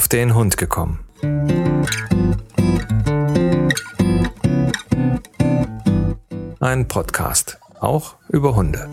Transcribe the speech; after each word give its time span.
auf 0.00 0.08
den 0.08 0.34
Hund 0.34 0.56
gekommen. 0.56 1.04
Ein 6.58 6.88
Podcast, 6.88 7.58
auch 7.80 8.14
über 8.30 8.56
Hunde. 8.56 8.88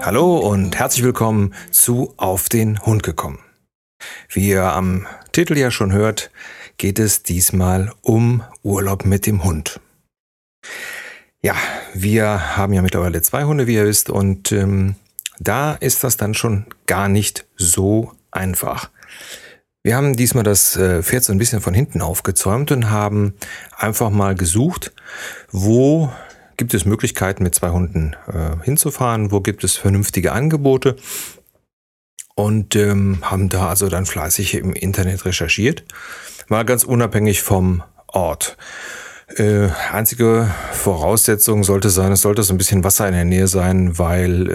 Hallo 0.00 0.36
und 0.36 0.78
herzlich 0.78 1.02
willkommen 1.02 1.52
zu 1.72 2.14
Auf 2.16 2.48
den 2.48 2.78
Hund 2.86 3.02
gekommen. 3.02 3.40
Wie 4.28 4.50
ihr 4.50 4.62
am 4.62 5.08
Titel 5.32 5.58
ja 5.58 5.72
schon 5.72 5.90
hört, 5.90 6.30
geht 6.76 7.00
es 7.00 7.24
diesmal 7.24 7.92
um 8.02 8.44
Urlaub 8.62 9.04
mit 9.04 9.26
dem 9.26 9.42
Hund. 9.42 9.80
Ja, 11.44 11.56
wir 11.92 12.56
haben 12.56 12.72
ja 12.72 12.80
mittlerweile 12.80 13.20
zwei 13.20 13.44
Hunde, 13.44 13.66
wie 13.66 13.74
ihr 13.74 13.84
wisst, 13.84 14.08
und 14.08 14.50
ähm, 14.50 14.94
da 15.38 15.74
ist 15.74 16.02
das 16.02 16.16
dann 16.16 16.32
schon 16.32 16.64
gar 16.86 17.10
nicht 17.10 17.44
so 17.54 18.12
einfach. 18.30 18.88
Wir 19.82 19.94
haben 19.94 20.16
diesmal 20.16 20.42
das 20.42 20.74
äh, 20.76 21.02
Pferd 21.02 21.22
so 21.22 21.32
ein 21.32 21.38
bisschen 21.38 21.60
von 21.60 21.74
hinten 21.74 22.00
aufgezäumt 22.00 22.72
und 22.72 22.88
haben 22.88 23.34
einfach 23.76 24.08
mal 24.08 24.34
gesucht, 24.34 24.94
wo 25.50 26.10
gibt 26.56 26.72
es 26.72 26.86
Möglichkeiten, 26.86 27.42
mit 27.42 27.54
zwei 27.54 27.68
Hunden 27.68 28.16
äh, 28.26 28.64
hinzufahren, 28.64 29.30
wo 29.30 29.42
gibt 29.42 29.64
es 29.64 29.76
vernünftige 29.76 30.32
Angebote 30.32 30.96
und 32.36 32.74
ähm, 32.74 33.18
haben 33.20 33.50
da 33.50 33.68
also 33.68 33.90
dann 33.90 34.06
fleißig 34.06 34.54
im 34.54 34.72
Internet 34.72 35.26
recherchiert, 35.26 35.84
mal 36.48 36.64
ganz 36.64 36.84
unabhängig 36.84 37.42
vom 37.42 37.82
Ort. 38.06 38.56
Äh, 39.26 39.68
einzige 39.90 40.50
Voraussetzung 40.72 41.64
sollte 41.64 41.88
sein, 41.88 42.12
es 42.12 42.20
sollte 42.20 42.42
so 42.42 42.52
ein 42.52 42.58
bisschen 42.58 42.84
Wasser 42.84 43.08
in 43.08 43.14
der 43.14 43.24
Nähe 43.24 43.48
sein, 43.48 43.98
weil, 43.98 44.50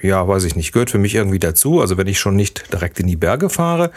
äh, 0.00 0.06
ja, 0.06 0.26
weiß 0.26 0.44
ich 0.44 0.54
nicht, 0.54 0.72
gehört 0.72 0.90
für 0.90 0.98
mich 0.98 1.16
irgendwie 1.16 1.40
dazu. 1.40 1.80
Also 1.80 1.96
wenn 1.96 2.06
ich 2.06 2.20
schon 2.20 2.36
nicht 2.36 2.72
direkt 2.72 3.00
in 3.00 3.08
die 3.08 3.16
Berge 3.16 3.50
fahre 3.50 3.90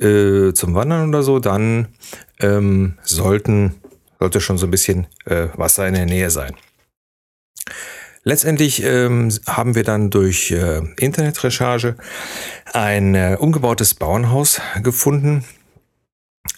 äh, 0.00 0.52
zum 0.52 0.74
Wandern 0.74 1.10
oder 1.10 1.22
so, 1.22 1.38
dann 1.38 1.88
ähm, 2.40 2.98
sollten, 3.02 3.76
sollte 4.18 4.40
schon 4.40 4.58
so 4.58 4.66
ein 4.66 4.72
bisschen 4.72 5.06
äh, 5.26 5.46
Wasser 5.54 5.86
in 5.86 5.94
der 5.94 6.06
Nähe 6.06 6.30
sein. 6.30 6.52
Letztendlich 8.24 8.82
ähm, 8.82 9.30
haben 9.46 9.76
wir 9.76 9.84
dann 9.84 10.10
durch 10.10 10.50
äh, 10.50 10.82
Internetrecherche 10.98 11.94
ein 12.72 13.14
äh, 13.14 13.36
umgebautes 13.38 13.94
Bauernhaus 13.94 14.60
gefunden 14.82 15.44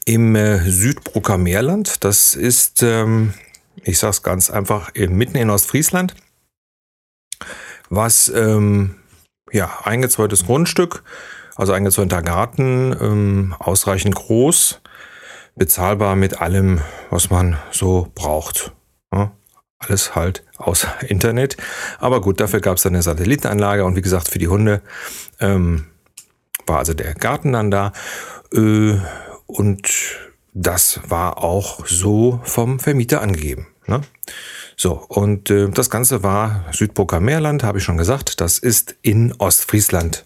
im 0.05 0.35
äh, 0.35 0.59
Südbrucker 0.59 1.39
Meerland. 1.39 2.05
Das 2.05 2.35
ist, 2.35 2.83
ähm, 2.83 3.35
ich 3.83 3.99
sage 3.99 4.11
es 4.13 4.23
ganz 4.23 4.51
einfach, 4.51 4.93
mitten 4.95 5.37
in 5.37 5.51
Ostfriesland, 5.51 6.15
was 7.91 8.29
ähm, 8.29 8.97
ja 9.53 9.81
eingezäuntes 9.85 10.47
Grundstück, 10.47 11.03
also 11.57 11.73
eingezäunter 11.73 12.23
Garten, 12.23 12.97
ähm, 13.01 13.55
ausreichend 13.59 14.15
groß, 14.15 14.81
bezahlbar 15.57 16.17
mit 16.17 16.41
allem, 16.41 16.81
was 17.11 17.31
man 17.31 17.59
so 17.71 18.11
braucht. 18.15 18.73
Ja, 19.13 19.33
alles 19.79 20.15
halt 20.15 20.45
außer 20.57 21.03
Internet. 21.09 21.57
Aber 21.99 22.21
gut, 22.21 22.41
dafür 22.41 22.61
gab 22.61 22.77
es 22.77 22.83
dann 22.83 22.95
eine 22.95 23.03
Satellitenanlage 23.03 23.85
und 23.85 23.97
wie 23.97 24.03
gesagt, 24.03 24.29
für 24.29 24.39
die 24.39 24.49
Hunde 24.49 24.83
ähm, 25.41 25.87
war 26.67 26.79
also 26.79 26.95
der 26.95 27.15
Garten 27.15 27.53
dann 27.53 27.71
da. 27.71 27.93
Äh, 28.53 28.99
und 29.49 29.89
das 30.55 31.01
war 31.09 31.39
auch 31.39 31.85
so 31.87 32.41
vom 32.45 32.79
Vermieter 32.79 33.21
angegeben. 33.21 33.67
Ne? 33.87 34.03
So, 34.77 34.93
und 34.93 35.51
äh, 35.51 35.69
das 35.71 35.91
Ganze 35.91 36.23
war 36.23 36.67
Südburger 36.73 37.19
Meerland, 37.19 37.65
habe 37.65 37.79
ich 37.79 37.85
schon 37.85 37.97
gesagt. 37.97 38.41
Das 38.41 38.59
ist 38.59 38.95
in 39.03 39.35
Ostfriesland, 39.39 40.25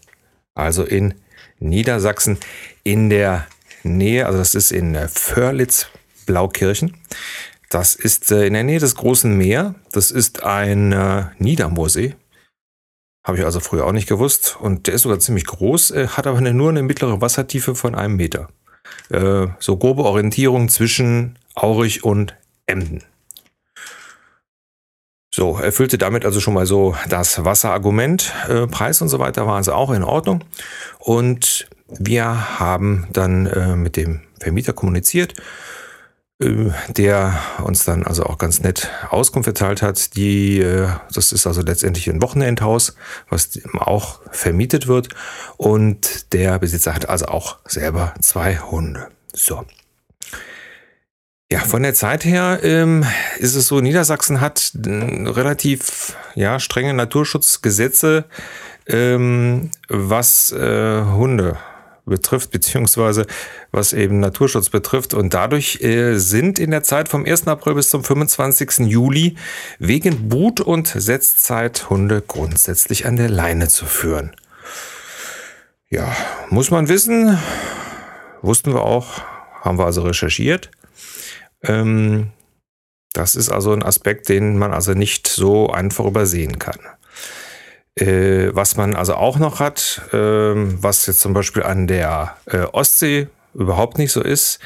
also 0.54 0.84
in 0.84 1.14
Niedersachsen, 1.58 2.38
in 2.82 3.08
der 3.08 3.46
Nähe, 3.82 4.26
also 4.26 4.38
das 4.38 4.54
ist 4.54 4.72
in 4.72 4.96
Förlitz, 5.08 5.86
Blaukirchen. 6.26 6.96
Das 7.70 7.94
ist 7.94 8.30
äh, 8.30 8.46
in 8.46 8.52
der 8.52 8.64
Nähe 8.64 8.78
des 8.78 8.96
Großen 8.96 9.34
Meer. 9.34 9.74
Das 9.92 10.10
ist 10.10 10.42
ein 10.42 10.92
äh, 10.92 11.24
Niedermoorsee. 11.38 12.14
Habe 13.24 13.38
ich 13.38 13.44
also 13.44 13.60
früher 13.60 13.86
auch 13.86 13.92
nicht 13.92 14.08
gewusst. 14.08 14.56
Und 14.60 14.86
der 14.86 14.94
ist 14.94 15.02
sogar 15.02 15.20
ziemlich 15.20 15.46
groß, 15.46 15.92
äh, 15.92 16.08
hat 16.08 16.26
aber 16.26 16.40
nur 16.40 16.68
eine 16.68 16.82
mittlere 16.82 17.20
Wassertiefe 17.20 17.74
von 17.74 17.94
einem 17.94 18.16
Meter. 18.16 18.48
Äh, 19.10 19.48
so 19.58 19.76
grobe 19.76 20.04
Orientierung 20.04 20.68
zwischen 20.68 21.38
Aurich 21.54 22.04
und 22.04 22.34
Emden. 22.66 23.02
So, 25.34 25.56
erfüllte 25.56 25.96
damit 25.96 26.26
also 26.26 26.40
schon 26.40 26.54
mal 26.54 26.66
so 26.66 26.94
das 27.08 27.42
Wasserargument. 27.42 28.32
Äh, 28.48 28.66
Preis 28.66 29.00
und 29.00 29.08
so 29.08 29.18
weiter 29.18 29.46
war 29.46 29.56
also 29.56 29.72
auch 29.72 29.90
in 29.90 30.04
Ordnung. 30.04 30.44
Und 30.98 31.68
wir 31.88 32.58
haben 32.58 33.06
dann 33.12 33.46
äh, 33.46 33.76
mit 33.76 33.96
dem 33.96 34.20
Vermieter 34.38 34.72
kommuniziert 34.74 35.34
der 36.88 37.38
uns 37.62 37.84
dann 37.84 38.04
also 38.04 38.24
auch 38.24 38.38
ganz 38.38 38.60
nett 38.60 38.90
Auskunft 39.10 39.46
erteilt 39.46 39.82
hat. 39.82 40.16
Die, 40.16 40.60
äh, 40.60 40.88
das 41.12 41.32
ist 41.32 41.46
also 41.46 41.62
letztendlich 41.62 42.08
ein 42.08 42.22
Wochenendhaus, 42.22 42.94
was 43.28 43.60
auch 43.74 44.20
vermietet 44.30 44.86
wird. 44.86 45.08
Und 45.56 46.32
der 46.32 46.58
Besitzer 46.58 46.94
hat 46.94 47.08
also 47.08 47.26
auch 47.26 47.58
selber 47.66 48.14
zwei 48.20 48.58
Hunde. 48.58 49.08
So. 49.32 49.64
Ja, 51.50 51.60
von 51.60 51.82
der 51.82 51.92
Zeit 51.92 52.24
her 52.24 52.60
ähm, 52.62 53.04
ist 53.38 53.54
es 53.54 53.66
so, 53.66 53.80
Niedersachsen 53.80 54.40
hat 54.40 54.72
äh, 54.86 55.28
relativ 55.28 56.16
ja, 56.34 56.58
strenge 56.58 56.94
Naturschutzgesetze, 56.94 58.24
ähm, 58.86 59.70
was 59.88 60.50
äh, 60.52 61.02
Hunde 61.04 61.58
betrifft, 62.04 62.50
beziehungsweise 62.50 63.26
was 63.70 63.92
eben 63.92 64.20
Naturschutz 64.20 64.70
betrifft. 64.70 65.14
Und 65.14 65.34
dadurch 65.34 65.80
äh, 65.82 66.18
sind 66.18 66.58
in 66.58 66.70
der 66.70 66.82
Zeit 66.82 67.08
vom 67.08 67.24
1. 67.24 67.46
April 67.48 67.74
bis 67.74 67.90
zum 67.90 68.04
25. 68.04 68.86
Juli 68.86 69.36
wegen 69.78 70.28
Brut- 70.28 70.60
und 70.60 70.88
Setzzeit 70.88 71.90
Hunde 71.90 72.22
grundsätzlich 72.26 73.06
an 73.06 73.16
der 73.16 73.28
Leine 73.28 73.68
zu 73.68 73.86
führen. 73.86 74.32
Ja, 75.88 76.14
muss 76.48 76.70
man 76.70 76.88
wissen, 76.88 77.38
wussten 78.40 78.72
wir 78.72 78.82
auch, 78.82 79.20
haben 79.60 79.78
wir 79.78 79.84
also 79.84 80.02
recherchiert. 80.02 80.70
Ähm, 81.62 82.32
das 83.12 83.36
ist 83.36 83.50
also 83.50 83.72
ein 83.72 83.82
Aspekt, 83.82 84.28
den 84.28 84.56
man 84.56 84.72
also 84.72 84.94
nicht 84.94 85.28
so 85.28 85.68
einfach 85.68 86.06
übersehen 86.06 86.58
kann. 86.58 86.78
Äh, 87.94 88.54
was 88.54 88.76
man 88.76 88.94
also 88.94 89.14
auch 89.14 89.38
noch 89.38 89.60
hat, 89.60 90.00
äh, 90.12 90.16
was 90.16 91.06
jetzt 91.06 91.20
zum 91.20 91.34
Beispiel 91.34 91.62
an 91.62 91.86
der 91.86 92.36
äh, 92.46 92.60
Ostsee 92.60 93.28
überhaupt 93.54 93.98
nicht 93.98 94.12
so 94.12 94.22
ist, 94.22 94.60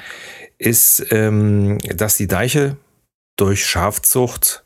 ist, 0.58 1.04
ähm, 1.10 1.78
dass 1.78 2.16
die 2.16 2.28
Deiche 2.28 2.76
durch 3.36 3.66
Schafzucht 3.66 4.64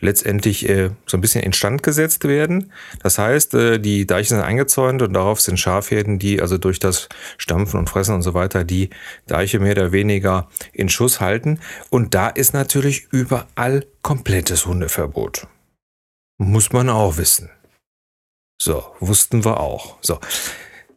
letztendlich 0.00 0.66
äh, 0.68 0.90
so 1.06 1.18
ein 1.18 1.20
bisschen 1.20 1.42
instand 1.42 1.82
gesetzt 1.82 2.24
werden. 2.24 2.72
Das 3.02 3.18
heißt, 3.18 3.52
die 3.52 4.06
Deiche 4.06 4.30
sind 4.30 4.40
eingezäunt 4.40 5.02
und 5.02 5.12
darauf 5.12 5.40
sind 5.40 5.60
Schafherden, 5.60 6.18
die 6.18 6.40
also 6.40 6.56
durch 6.58 6.78
das 6.78 7.08
Stampfen 7.36 7.78
und 7.78 7.90
Fressen 7.90 8.14
und 8.14 8.22
so 8.22 8.32
weiter 8.32 8.64
die 8.64 8.90
Deiche 9.26 9.60
mehr 9.60 9.72
oder 9.72 9.92
weniger 9.92 10.48
in 10.72 10.88
Schuss 10.88 11.20
halten. 11.20 11.60
Und 11.90 12.14
da 12.14 12.28
ist 12.28 12.54
natürlich 12.54 13.08
überall 13.12 13.86
komplettes 14.02 14.66
Hundeverbot. 14.66 15.46
Muss 16.38 16.72
man 16.72 16.88
auch 16.88 17.16
wissen. 17.18 17.50
So, 18.64 18.82
wussten 18.98 19.44
wir 19.44 19.60
auch. 19.60 19.98
So. 20.00 20.18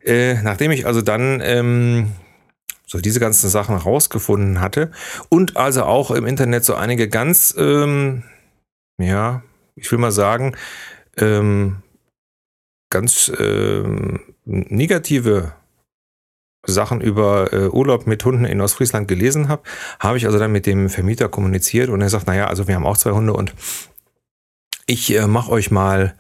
Äh, 0.05 0.35
nachdem 0.41 0.71
ich 0.71 0.85
also 0.85 1.01
dann 1.01 1.41
ähm, 1.43 2.13
so 2.85 2.99
diese 2.99 3.19
ganzen 3.19 3.49
Sachen 3.49 3.75
rausgefunden 3.75 4.61
hatte 4.61 4.89
und 5.27 5.57
also 5.57 5.83
auch 5.83 6.11
im 6.11 6.25
Internet 6.25 6.63
so 6.63 6.75
einige 6.75 7.09
ganz, 7.09 7.53
ähm, 7.57 8.23
ja, 8.97 9.43
ich 9.75 9.91
will 9.91 9.99
mal 9.99 10.13
sagen, 10.13 10.55
ähm, 11.17 11.83
ganz 12.89 13.29
ähm, 13.37 14.21
negative 14.45 15.51
Sachen 16.65 17.01
über 17.01 17.51
äh, 17.51 17.67
Urlaub 17.67 18.07
mit 18.07 18.23
Hunden 18.23 18.45
in 18.45 18.61
Ostfriesland 18.61 19.09
gelesen 19.09 19.49
habe, 19.49 19.63
habe 19.99 20.17
ich 20.17 20.25
also 20.25 20.39
dann 20.39 20.53
mit 20.53 20.67
dem 20.67 20.89
Vermieter 20.89 21.27
kommuniziert 21.27 21.89
und 21.89 21.99
er 21.99 22.07
sagt, 22.07 22.27
naja, 22.27 22.47
also 22.47 22.65
wir 22.69 22.75
haben 22.75 22.85
auch 22.85 22.97
zwei 22.97 23.11
Hunde 23.11 23.33
und 23.33 23.53
ich 24.85 25.13
äh, 25.13 25.27
mache 25.27 25.51
euch 25.51 25.69
mal 25.69 26.15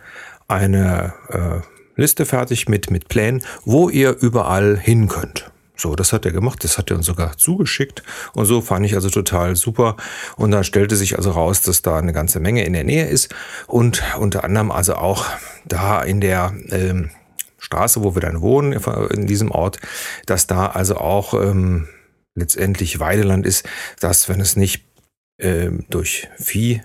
eine 0.47 1.13
äh, 1.29 2.01
Liste 2.01 2.25
fertig 2.25 2.69
mit, 2.69 2.91
mit 2.91 3.07
Plänen, 3.07 3.43
wo 3.65 3.89
ihr 3.89 4.15
überall 4.21 4.77
hin 4.77 5.07
könnt. 5.07 5.51
So, 5.75 5.95
das 5.95 6.11
hat 6.11 6.25
er 6.25 6.31
gemacht, 6.31 6.63
das 6.63 6.79
hat 6.79 6.89
er 6.89 6.97
uns 6.97 7.05
sogar 7.05 7.37
zugeschickt 7.37 8.01
und 8.33 8.45
so 8.45 8.61
fand 8.61 8.85
ich 8.85 8.95
also 8.95 9.09
total 9.09 9.55
super. 9.55 9.95
Und 10.35 10.51
dann 10.51 10.63
stellte 10.63 10.95
sich 10.95 11.17
also 11.17 11.31
raus, 11.31 11.61
dass 11.61 11.83
da 11.83 11.97
eine 11.97 12.13
ganze 12.13 12.39
Menge 12.39 12.65
in 12.65 12.73
der 12.73 12.83
Nähe 12.83 13.05
ist 13.05 13.33
und 13.67 14.01
unter 14.17 14.43
anderem 14.43 14.71
also 14.71 14.95
auch 14.95 15.25
da 15.65 16.01
in 16.01 16.19
der 16.19 16.53
ähm, 16.71 17.11
Straße, 17.59 18.03
wo 18.03 18.15
wir 18.15 18.21
dann 18.21 18.41
wohnen, 18.41 18.73
in 19.11 19.27
diesem 19.27 19.51
Ort, 19.51 19.79
dass 20.25 20.47
da 20.47 20.67
also 20.67 20.97
auch 20.97 21.33
ähm, 21.35 21.87
letztendlich 22.33 22.99
Weideland 22.99 23.45
ist, 23.45 23.67
dass 23.99 24.29
wenn 24.29 24.41
es 24.41 24.55
nicht 24.55 24.83
ähm, 25.39 25.85
durch 25.89 26.27
Vieh 26.37 26.81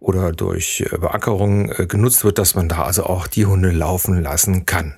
oder 0.00 0.32
durch 0.32 0.84
äh, 0.90 0.98
Beackerung 0.98 1.70
äh, 1.72 1.86
genutzt 1.86 2.24
wird, 2.24 2.38
dass 2.38 2.54
man 2.54 2.68
da 2.68 2.84
also 2.84 3.04
auch 3.04 3.26
die 3.26 3.46
Hunde 3.46 3.70
laufen 3.70 4.22
lassen 4.22 4.66
kann. 4.66 4.94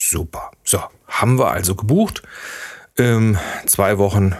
Super. 0.00 0.50
So, 0.64 0.80
haben 1.06 1.38
wir 1.38 1.50
also 1.50 1.74
gebucht. 1.74 2.22
Ähm, 2.96 3.38
zwei 3.66 3.98
Wochen, 3.98 4.34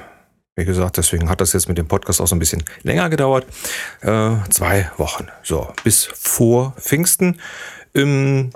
wie 0.56 0.64
gesagt, 0.64 0.96
deswegen 0.96 1.28
hat 1.28 1.40
das 1.40 1.52
jetzt 1.52 1.68
mit 1.68 1.78
dem 1.78 1.88
Podcast 1.88 2.20
auch 2.20 2.26
so 2.26 2.34
ein 2.34 2.40
bisschen 2.40 2.64
länger 2.82 3.10
gedauert. 3.10 3.46
Äh, 4.00 4.36
zwei 4.50 4.90
Wochen. 4.96 5.28
So, 5.42 5.72
bis 5.84 6.04
vor 6.04 6.74
Pfingsten. 6.78 7.40
Ähm, 7.94 8.50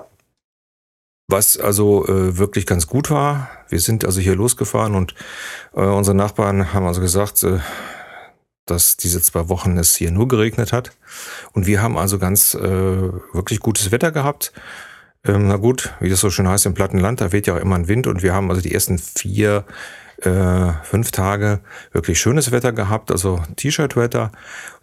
was 1.29 1.59
also 1.59 2.07
äh, 2.07 2.37
wirklich 2.37 2.67
ganz 2.67 2.87
gut 2.87 3.11
war. 3.11 3.49
Wir 3.69 3.81
sind 3.81 4.05
also 4.05 4.21
hier 4.21 4.37
losgefahren 4.37 4.95
und 4.95 5.15
äh, 5.75 5.81
unsere 5.81 6.17
Nachbarn 6.17 6.73
haben 6.73 6.87
also 6.87 7.01
gesagt, 7.01 7.43
äh, 7.43 7.61
dass 8.67 8.97
diese 8.97 9.21
zwei 9.21 9.49
Wochen 9.49 9.77
es 9.79 9.95
hier 9.95 10.11
nur 10.11 10.29
geregnet 10.29 10.73
hat. 10.73 10.93
Und 11.53 11.67
wir 11.67 11.83
haben 11.83 11.99
also 11.99 12.19
ganz 12.19 12.55
äh, 12.55 12.63
wirklich 12.63 13.61
gutes 13.61 13.91
Wetter 13.93 14.13
gehabt. 14.13 14.53
Ähm, 15.25 15.49
na 15.49 15.57
gut, 15.57 15.95
wie 16.01 16.11
das 16.11 16.21
so 16.21 16.31
schön 16.31 16.49
heißt 16.49 16.67
im 16.67 16.75
Plattenland, 16.75 17.21
da 17.21 17.33
weht 17.33 17.47
ja 17.47 17.55
auch 17.57 17.61
immer 17.61 17.77
ein 17.77 17.89
Wind 17.89 18.07
und 18.07 18.23
wir 18.23 18.35
haben 18.35 18.51
also 18.51 18.61
die 18.61 18.75
ersten 18.75 18.99
vier, 18.99 19.65
äh, 20.23 20.73
fünf 20.83 21.13
Tage 21.13 21.61
wirklich 21.93 22.21
schönes 22.21 22.53
Wetter 22.53 22.73
gehabt, 22.73 23.11
also 23.11 23.43
T-Shirt-Wetter. 23.57 24.33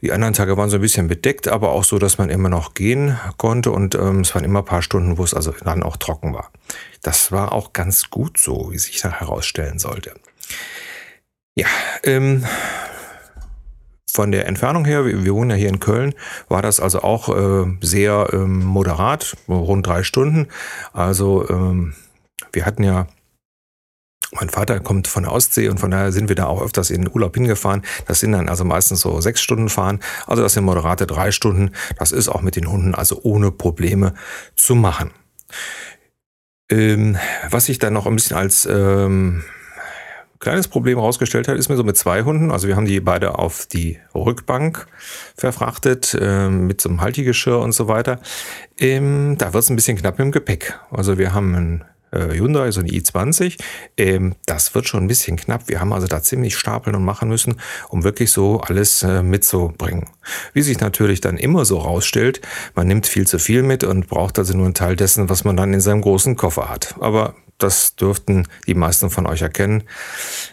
Die 0.02 0.12
anderen 0.12 0.34
Tage 0.34 0.58
waren 0.58 0.70
so 0.70 0.78
ein 0.78 0.82
bisschen 0.82 1.08
bedeckt, 1.08 1.48
aber 1.48 1.70
auch 1.70 1.84
so, 1.84 2.00
dass 2.00 2.18
man 2.18 2.30
immer 2.30 2.50
noch 2.50 2.74
gehen 2.74 3.20
konnte 3.38 3.72
und 3.72 3.94
ähm, 3.96 4.22
es 4.22 4.34
waren 4.34 4.44
immer 4.44 4.60
ein 4.60 4.66
paar 4.66 4.82
Stunden, 4.82 5.18
wo 5.20 5.24
es 5.24 5.36
also 5.36 5.54
dann 5.64 5.84
auch 5.84 5.98
trocken 5.98 6.34
war. 6.34 6.52
Das 7.04 7.32
war 7.32 7.52
auch 7.52 7.72
ganz 7.74 8.10
gut 8.10 8.40
so, 8.40 8.72
wie 8.72 8.80
sich 8.80 9.00
da 9.00 9.12
herausstellen 9.12 9.78
sollte. 9.78 10.16
Ja, 11.56 11.68
ähm, 12.04 12.46
von 14.14 14.32
der 14.32 14.48
Entfernung 14.48 14.86
her, 14.86 15.06
wir 15.06 15.34
wohnen 15.34 15.52
ja 15.52 15.56
hier 15.56 15.70
in 15.70 15.80
Köln, 15.80 16.14
war 16.50 16.62
das 16.62 16.80
also 16.80 17.02
auch 17.02 17.30
äh, 17.30 17.66
sehr 17.82 18.30
ähm, 18.34 18.64
moderat, 18.64 19.36
rund 19.48 19.88
drei 19.88 20.04
Stunden. 20.04 20.48
Also 20.94 21.50
ähm, 21.50 21.94
wir 22.52 22.66
hatten 22.66 22.84
ja, 22.84 23.08
mein 24.34 24.50
Vater 24.50 24.80
kommt 24.80 25.08
von 25.08 25.24
der 25.24 25.32
Ostsee 25.32 25.70
und 25.70 25.80
von 25.80 25.92
daher 25.92 26.12
sind 26.12 26.30
wir 26.30 26.36
da 26.36 26.46
auch 26.46 26.62
öfters 26.62 26.90
in 26.90 27.04
den 27.04 27.12
Urlaub 27.14 27.36
hingefahren. 27.36 27.84
Das 28.08 28.20
sind 28.20 28.32
dann 28.34 28.50
also 28.50 28.64
meistens 28.64 29.02
so 29.02 29.20
sechs 29.22 29.42
Stunden 29.42 29.70
fahren. 29.70 30.00
Also 30.28 30.44
das 30.44 30.54
sind 30.54 30.64
moderate 30.64 31.08
drei 31.08 31.32
Stunden. 31.32 31.72
Das 31.98 32.12
ist 32.12 32.30
auch 32.30 32.42
mit 32.42 32.56
den 32.56 32.70
Hunden 32.70 32.96
also 32.96 33.22
ohne 33.24 33.52
Probleme 33.52 34.14
zu 34.56 34.76
machen. 34.76 35.12
Ähm, 36.70 37.18
was 37.50 37.68
ich 37.70 37.80
dann 37.80 37.94
noch 37.94 38.08
ein 38.08 38.16
bisschen 38.16 38.38
als 38.38 38.66
ähm, 38.66 39.44
kleines 40.42 40.68
Problem 40.68 40.98
herausgestellt 40.98 41.48
hat, 41.48 41.58
ist 41.58 41.70
mir 41.70 41.78
so 41.78 41.84
mit 41.84 41.96
zwei 41.96 42.24
Hunden. 42.24 42.52
Also 42.52 42.68
wir 42.68 42.76
haben 42.76 42.86
die 42.86 43.00
beide 43.00 43.40
auf 43.40 43.68
die 43.68 44.00
Rückbank 44.14 44.88
verfrachtet, 45.38 46.18
äh, 46.20 46.50
mit 46.50 46.82
so 46.82 46.90
einem 46.90 47.00
Haltigeschirr 47.00 47.60
und 47.60 47.72
so 47.74 47.88
weiter. 47.88 48.20
Ähm, 48.78 49.38
da 49.38 49.54
wird 49.54 49.64
es 49.64 49.70
ein 49.70 49.76
bisschen 49.76 49.98
knapp 49.98 50.18
dem 50.18 50.32
Gepäck. 50.32 50.78
Also 50.90 51.18
wir 51.18 51.34
haben 51.34 51.56
ein 51.56 51.86
äh, 52.12 52.34
Hyundai, 52.34 52.72
so 52.72 52.82
ein 52.82 52.88
i20. 52.88 53.58
Ähm, 53.98 54.36
das 54.46 54.74
wird 54.76 54.88
schon 54.88 55.04
ein 55.04 55.08
bisschen 55.08 55.38
knapp. 55.38 55.70
Wir 55.70 55.80
haben 55.80 55.94
also 55.94 56.08
da 56.08 56.22
ziemlich 56.22 56.58
stapeln 56.58 56.96
und 56.96 57.06
machen 57.06 57.30
müssen, 57.30 57.62
um 57.90 58.04
wirklich 58.04 58.32
so 58.32 58.62
alles 58.62 59.04
äh, 59.04 59.24
mitzubringen. 59.24 60.10
Wie 60.54 60.64
sich 60.64 60.80
natürlich 60.80 61.22
dann 61.22 61.38
immer 61.38 61.66
so 61.66 61.78
rausstellt, 61.78 62.42
man 62.76 62.88
nimmt 62.88 63.08
viel 63.08 63.28
zu 63.28 63.40
viel 63.40 63.64
mit 63.64 63.84
und 63.84 64.08
braucht 64.08 64.40
also 64.40 64.56
nur 64.56 64.66
einen 64.66 64.74
Teil 64.74 64.96
dessen, 64.96 65.30
was 65.30 65.44
man 65.44 65.56
dann 65.56 65.74
in 65.74 65.82
seinem 65.82 66.02
großen 66.02 66.36
Koffer 66.36 66.70
hat. 66.70 66.96
Aber 67.00 67.36
das 67.64 67.96
dürften 67.96 68.48
die 68.68 68.74
meisten 68.74 69.10
von 69.10 69.28
euch 69.28 69.42
erkennen. 69.42 69.84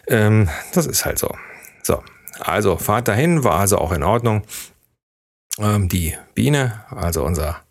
Ähm, 0.06 0.48
das 0.72 0.86
ist 0.86 1.04
halt 1.04 1.18
so. 1.18 1.34
So, 1.82 2.02
also 2.40 2.76
Fahrt 2.76 3.08
dahin 3.08 3.44
war 3.44 3.58
also 3.58 3.78
auch 3.78 3.92
in 3.92 4.02
Ordnung. 4.02 4.44
Ähm, 5.58 5.88
die 5.88 6.16
Biene, 6.34 6.84
also 6.90 7.24
unser 7.24 7.62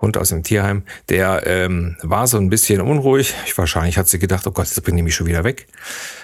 Hund 0.00 0.16
aus 0.16 0.28
dem 0.28 0.44
Tierheim, 0.44 0.84
der 1.08 1.46
ähm, 1.46 1.96
war 2.02 2.26
so 2.26 2.38
ein 2.38 2.50
bisschen 2.50 2.80
unruhig. 2.80 3.34
Ich, 3.46 3.58
wahrscheinlich 3.58 3.98
hat 3.98 4.08
sie 4.08 4.18
gedacht, 4.18 4.46
oh 4.46 4.52
Gott, 4.52 4.66
jetzt 4.66 4.82
bringt 4.84 4.98
die 4.98 5.02
mich 5.02 5.14
schon 5.14 5.26
wieder 5.26 5.44
weg. 5.44 5.66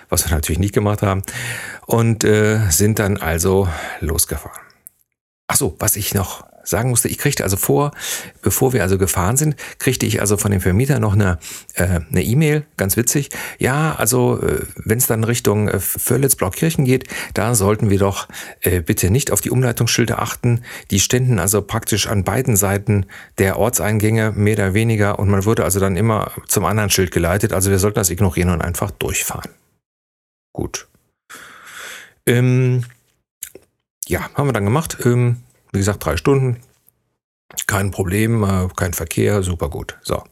Was 0.09 0.29
wir 0.29 0.35
natürlich 0.35 0.61
nicht 0.61 0.75
gemacht 0.75 1.03
haben. 1.03 1.23
Und 1.87 2.25
äh, 2.25 2.71
sind 2.71 2.99
dann 2.99 3.17
also 3.17 3.69
losgefahren. 4.01 4.61
Ach 5.49 5.57
so, 5.57 5.77
was 5.79 5.97
ich 5.97 6.15
noch 6.15 6.47
sagen 6.65 6.91
musste, 6.91 7.09
ich 7.09 7.19
kriegte 7.19 7.45
also 7.45 7.57
vor, 7.57 7.93
bevor 8.43 8.73
wir 8.73 8.83
also 8.83 8.99
gefahren 8.99 9.37
sind, 9.37 9.57
kriegte 9.79 10.07
ich 10.07 10.21
also 10.21 10.37
von 10.37 10.51
dem 10.51 10.61
Vermieter 10.61 10.99
noch 10.99 11.15
eine 11.15 11.39
äh, 11.75 12.01
eine 12.11 12.23
E-Mail, 12.23 12.67
ganz 12.77 12.97
witzig. 12.97 13.31
Ja, 13.59 13.95
also 13.97 14.41
äh, 14.41 14.63
wenn 14.77 14.99
es 14.99 15.07
dann 15.07 15.25
Richtung 15.25 15.69
äh, 15.69 15.79
Vörlitz-Blaukirchen 15.79 16.85
geht, 16.85 17.09
da 17.35 17.55
sollten 17.55 17.91
wir 17.91 17.99
doch 17.99 18.29
äh, 18.61 18.81
bitte 18.81 19.11
nicht 19.11 19.31
auf 19.31 19.41
die 19.41 19.51
Umleitungsschilder 19.51 20.21
achten. 20.21 20.63
Die 20.91 21.01
ständen 21.01 21.39
also 21.39 21.63
praktisch 21.63 22.07
an 22.07 22.25
beiden 22.25 22.57
Seiten 22.57 23.07
der 23.39 23.59
Ortseingänge 23.59 24.33
mehr 24.33 24.55
oder 24.55 24.75
weniger 24.75 25.19
und 25.19 25.29
man 25.29 25.45
würde 25.45 25.65
also 25.65 25.81
dann 25.81 25.97
immer 25.97 26.33
zum 26.47 26.65
anderen 26.65 26.91
Schild 26.91 27.11
geleitet. 27.11 27.53
Also 27.53 27.71
wir 27.71 27.79
sollten 27.79 27.97
das 27.97 28.11
ignorieren 28.11 28.51
und 28.51 28.63
einfach 28.63 28.91
durchfahren. 28.91 29.51
Gut. 30.53 30.87
Ähm, 32.27 32.85
ja, 34.07 34.31
haben 34.35 34.49
wir 34.49 34.53
dann 34.53 34.65
gemacht. 34.65 34.99
Ähm, 35.05 35.39
wie 35.75 35.79
gesagt, 35.79 36.05
drei 36.05 36.17
Stunden. 36.17 36.61
Kein 37.67 37.91
Problem, 37.91 38.43
äh, 38.43 38.69
kein 38.75 38.95
Verkehr, 38.95 39.43
super 39.43 39.69
gut. 39.69 39.99
So. 40.03 40.23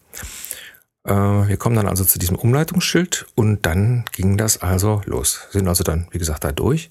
Äh, 1.05 1.13
wir 1.13 1.57
kommen 1.57 1.77
dann 1.77 1.89
also 1.89 2.05
zu 2.05 2.19
diesem 2.19 2.37
Umleitungsschild 2.37 3.27
und 3.35 3.67
dann 3.67 4.05
ging 4.13 4.37
das 4.37 4.63
also 4.63 5.03
los. 5.05 5.47
Sind 5.51 5.69
also 5.69 5.85
dann, 5.85 6.09
wie 6.11 6.19
gesagt, 6.19 6.45
da 6.45 6.53
durch. 6.53 6.91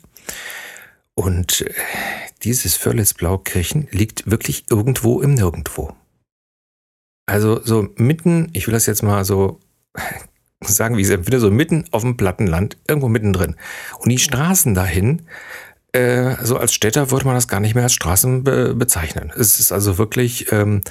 Und 1.15 1.61
äh, 1.61 1.73
dieses 2.43 2.75
Förlitz-Blaukirchen 2.75 3.87
liegt 3.91 4.29
wirklich 4.29 4.65
irgendwo 4.69 5.21
im 5.21 5.33
Nirgendwo. 5.33 5.95
Also 7.25 7.61
so 7.63 7.87
mitten, 7.95 8.49
ich 8.53 8.67
will 8.67 8.73
das 8.73 8.85
jetzt 8.85 9.03
mal 9.03 9.23
so 9.23 9.59
sagen, 10.61 10.97
wie 10.97 11.01
ich 11.01 11.07
es 11.07 11.13
empfinde, 11.13 11.39
so 11.39 11.51
mitten 11.51 11.85
auf 11.91 12.01
dem 12.01 12.17
Plattenland, 12.17 12.77
irgendwo 12.87 13.07
mittendrin. 13.07 13.55
Und 13.99 14.09
die 14.09 14.19
Straßen 14.19 14.73
dahin, 14.73 15.23
äh, 15.93 16.35
so 16.43 16.57
als 16.57 16.73
Städter 16.73 17.11
würde 17.11 17.25
man 17.25 17.35
das 17.35 17.47
gar 17.47 17.59
nicht 17.59 17.75
mehr 17.75 17.83
als 17.83 17.93
Straßen 17.93 18.43
be 18.43 18.73
bezeichnen. 18.75 19.31
Es 19.35 19.59
ist 19.59 19.71
also 19.71 19.97
wirklich 19.97 20.51
ähm, 20.51 20.81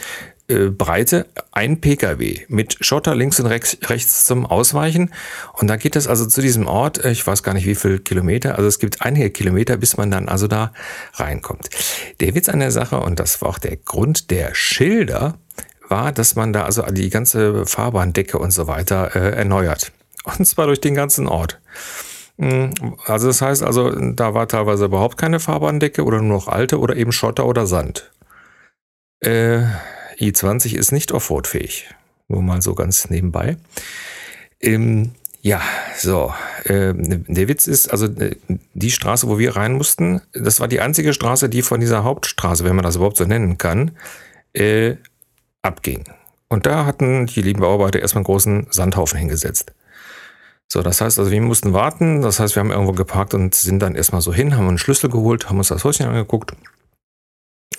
äh, 0.51 0.69
Breite, 0.69 1.27
ein 1.53 1.81
Pkw 1.81 2.41
mit 2.49 2.77
Schotter 2.81 3.15
links 3.15 3.39
und 3.41 3.47
rechts, 3.47 3.79
rechts 3.89 4.27
zum 4.27 4.45
Ausweichen. 4.45 5.13
Und 5.55 5.69
da 5.69 5.77
geht 5.77 5.97
es 5.97 6.07
also 6.07 6.27
zu 6.27 6.41
diesem 6.43 6.67
Ort, 6.67 7.05
äh, 7.05 7.13
ich 7.13 7.27
weiß 7.27 7.43
gar 7.43 7.55
nicht 7.55 7.67
wie 7.67 7.75
viel 7.75 8.01
Kilometer, 8.01 8.57
also 8.57 8.67
es 8.67 8.79
gibt 8.79 9.01
einige 9.03 9.31
Kilometer, 9.31 9.77
bis 9.77 9.97
man 9.97 10.11
dann 10.11 10.29
also 10.29 10.49
da 10.49 10.73
reinkommt. 11.15 11.71
Der 12.21 12.35
Witz 12.35 12.49
an 12.49 12.59
der 12.59 12.73
Sache, 12.73 12.99
und 13.01 13.21
das 13.21 13.41
war 13.41 13.49
auch 13.49 13.59
der 13.59 13.77
Grund 13.77 14.31
der 14.31 14.55
Schilder, 14.55 15.39
war, 15.89 16.13
dass 16.13 16.35
man 16.35 16.53
da 16.53 16.65
also 16.65 16.83
die 16.83 17.11
ganze 17.11 17.65
Fahrbahndecke 17.65 18.39
und 18.39 18.51
so 18.51 18.67
weiter 18.67 19.15
äh, 19.15 19.37
erneuert. 19.37 19.93
Und 20.25 20.45
zwar 20.47 20.67
durch 20.67 20.81
den 20.81 20.95
ganzen 20.95 21.27
Ort. 21.27 21.61
Also 23.05 23.27
das 23.27 23.43
heißt 23.43 23.63
also, 23.63 23.91
da 23.91 24.33
war 24.33 24.49
teilweise 24.49 24.87
überhaupt 24.87 25.19
keine 25.19 25.41
Fahrbahndecke 25.41 26.05
oder 26.05 26.19
nur 26.23 26.37
noch 26.37 26.49
alte 26.49 26.79
oder 26.79 26.97
eben 26.97 27.13
Schotter 27.13 27.45
oder 27.45 27.67
Sand. 27.67 28.11
Äh, 29.21 29.65
i20 30.19 30.75
ist 30.75 30.93
nicht 30.93 31.13
Offroad-fähig. 31.13 31.95
Nur 32.29 32.43
mal 32.43 32.63
so 32.63 32.75
ganz 32.75 33.11
nebenbei. 33.11 33.57
Ähm, 34.61 35.13
ja, 35.43 35.61
so. 35.97 36.33
Äh, 36.65 36.95
der 36.95 37.49
Witz 37.49 37.67
ist, 37.67 37.89
also 37.91 38.07
äh, 38.07 38.37
die 38.73 38.91
Straße, 38.91 39.29
wo 39.29 39.39
wir 39.39 39.57
rein 39.57 39.75
mussten, 39.75 40.23
das 40.33 40.61
war 40.61 40.69
die 40.69 40.81
einzige 40.81 41.13
Straße, 41.13 41.51
die 41.51 41.63
von 41.63 41.81
dieser 41.81 42.05
Hauptstraße, 42.05 42.65
wenn 42.65 42.77
man 42.77 42.85
das 42.85 42.97
überhaupt 42.97 43.19
so 43.19 43.25
nennen 43.25 43.59
kann, 43.59 43.93
äh, 44.55 44.97
abging. 45.61 46.05
Und 46.49 46.67
da 46.67 46.87
hatten 46.87 47.27
die 47.27 47.43
lieben 47.43 47.61
Bauarbeiter 47.61 48.01
erstmal 48.01 48.21
einen 48.21 48.27
großen 48.27 48.67
Sandhaufen 48.71 49.19
hingesetzt. 49.19 49.73
So, 50.73 50.83
das 50.83 51.01
heißt 51.01 51.19
also, 51.19 51.33
wir 51.33 51.41
mussten 51.41 51.73
warten. 51.73 52.23
Das 52.23 52.39
heißt, 52.39 52.55
wir 52.55 52.61
haben 52.61 52.71
irgendwo 52.71 52.93
geparkt 52.93 53.35
und 53.35 53.55
sind 53.55 53.81
dann 53.81 53.97
erstmal 53.97 54.21
so 54.21 54.33
hin, 54.33 54.57
haben 54.57 54.69
einen 54.69 54.79
Schlüssel 54.79 55.11
geholt, 55.11 55.49
haben 55.49 55.59
uns 55.59 55.69
das 55.69 55.83
Häuschen 55.83 56.07
angeguckt. 56.07 56.53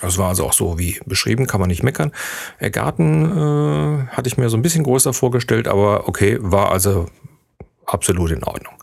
Das 0.02 0.18
war 0.18 0.28
also 0.28 0.44
auch 0.44 0.52
so 0.52 0.78
wie 0.78 1.00
beschrieben, 1.06 1.46
kann 1.46 1.60
man 1.60 1.68
nicht 1.68 1.82
meckern. 1.82 2.12
Der 2.60 2.70
Garten 2.70 3.24
äh, 3.24 4.06
hatte 4.08 4.28
ich 4.28 4.36
mir 4.36 4.50
so 4.50 4.58
ein 4.58 4.62
bisschen 4.62 4.84
größer 4.84 5.14
vorgestellt, 5.14 5.68
aber 5.68 6.06
okay, 6.06 6.36
war 6.40 6.70
also 6.70 7.06
absolut 7.86 8.30
in 8.30 8.44
Ordnung. 8.44 8.74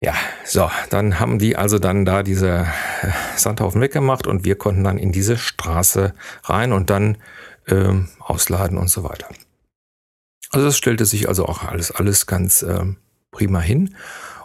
Ja, 0.00 0.14
so, 0.44 0.70
dann 0.90 1.20
haben 1.20 1.38
die 1.38 1.56
also 1.56 1.78
dann 1.78 2.04
da 2.04 2.22
diese 2.22 2.66
äh, 3.02 3.10
Sandhaufen 3.36 3.80
weggemacht 3.80 4.26
und 4.26 4.44
wir 4.44 4.56
konnten 4.56 4.84
dann 4.84 4.98
in 4.98 5.12
diese 5.12 5.36
Straße 5.36 6.14
rein 6.44 6.72
und 6.72 6.90
dann 6.90 7.18
ähm, 7.68 8.08
ausladen 8.18 8.78
und 8.78 8.88
so 8.88 9.04
weiter. 9.04 9.28
Also 10.50 10.66
das 10.66 10.78
stellte 10.78 11.04
sich 11.04 11.28
also 11.28 11.46
auch 11.46 11.62
alles, 11.62 11.90
alles 11.90 12.26
ganz 12.26 12.62
ähm, 12.62 12.96
prima 13.30 13.60
hin. 13.60 13.94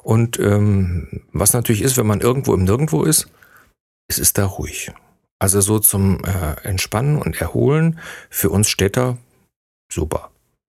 Und 0.03 0.37
ähm, 0.39 1.21
was 1.31 1.53
natürlich 1.53 1.81
ist, 1.81 1.97
wenn 1.97 2.07
man 2.07 2.21
irgendwo 2.21 2.53
im 2.53 2.65
Nirgendwo 2.65 3.03
ist, 3.03 3.29
es 4.09 4.19
ist 4.19 4.37
da 4.37 4.45
ruhig. 4.45 4.91
Also 5.39 5.61
so 5.61 5.79
zum 5.79 6.23
äh, 6.23 6.55
Entspannen 6.63 7.21
und 7.21 7.39
Erholen 7.39 7.99
für 8.29 8.49
uns 8.49 8.69
Städter 8.69 9.17
super. 9.91 10.31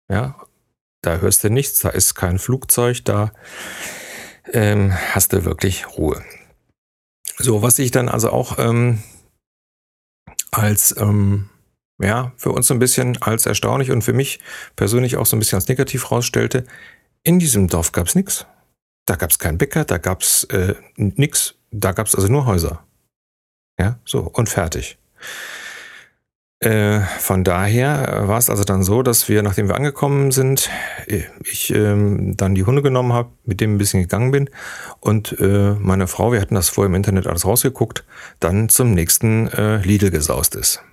Ja, 0.10 0.36
da 1.02 1.18
hörst 1.18 1.44
du 1.44 1.50
nichts, 1.50 1.80
da 1.80 1.90
ist 1.90 2.16
kein 2.16 2.40
Flugzeug, 2.40 3.06
da 3.06 3.32
ähm, 4.52 4.94
hast 5.14 5.34
du 5.34 5.46
wirklich 5.46 5.88
Ruhe. 5.98 6.24
So, 7.38 7.62
was 7.62 7.80
ich 7.80 7.92
dann 7.92 8.10
also 8.10 8.32
auch 8.32 8.58
ähm, 8.60 9.02
als, 10.52 10.96
ähm, 10.98 11.50
ja, 12.00 12.32
für 12.38 12.52
uns 12.52 12.68
so 12.68 12.74
ein 12.74 12.80
bisschen 12.80 13.22
als 13.22 13.46
erstaunlich 13.46 13.92
und 13.92 14.04
für 14.04 14.14
mich 14.14 14.40
persönlich 14.76 15.18
auch 15.18 15.26
so 15.26 15.36
ein 15.36 15.40
bisschen 15.40 15.58
als 15.58 15.68
negativ 15.68 16.12
rausstellte. 16.12 16.64
In 17.24 17.40
diesem 17.40 17.68
Dorf 17.68 17.92
gab 17.92 18.08
es 18.08 18.16
nichts. 18.16 18.46
Da 19.06 19.16
gab 19.16 19.32
es 19.32 19.40
keinen 19.40 19.58
Bäcker, 19.58 19.86
da 19.86 19.98
gab 19.98 20.22
es 20.22 20.44
äh, 20.46 20.76
nichts, 20.96 21.56
da 21.72 21.92
gab 21.92 22.08
es 22.08 22.16
also 22.16 22.28
nur 22.28 22.46
Häuser. 22.46 22.84
Ja, 23.80 24.00
so 24.06 24.22
und 24.22 24.50
fertig. 24.50 24.98
Äh, 26.62 27.00
von 27.20 27.46
daher 27.46 28.28
war 28.28 28.38
es 28.38 28.50
also 28.50 28.66
dann 28.66 28.84
so, 28.84 29.02
dass 29.02 29.30
wir, 29.30 29.42
nachdem 29.44 29.70
wir 29.70 29.76
angekommen 29.76 30.32
sind, 30.32 30.70
äh, 31.08 31.24
ich 31.44 31.74
ähm, 31.74 32.36
dann 32.36 32.54
die 32.54 32.66
Hunde 32.66 32.82
genommen 32.82 33.14
habe, 33.14 33.30
mit 33.46 33.62
dem 33.62 33.76
ein 33.76 33.78
bisschen 33.78 34.02
gegangen 34.02 34.32
bin 34.32 34.50
und 35.00 35.40
äh, 35.40 35.76
meine 35.80 36.08
Frau, 36.08 36.34
wir 36.34 36.42
hatten 36.42 36.56
das 36.56 36.68
vorher 36.68 36.90
im 36.90 36.96
Internet 36.96 37.28
alles 37.28 37.46
rausgeguckt, 37.46 38.04
dann 38.42 38.68
zum 38.68 38.94
nächsten 38.94 39.48
äh, 39.48 39.78
Lidl 39.78 40.12
gesaust 40.12 40.56
ist. 40.56 40.84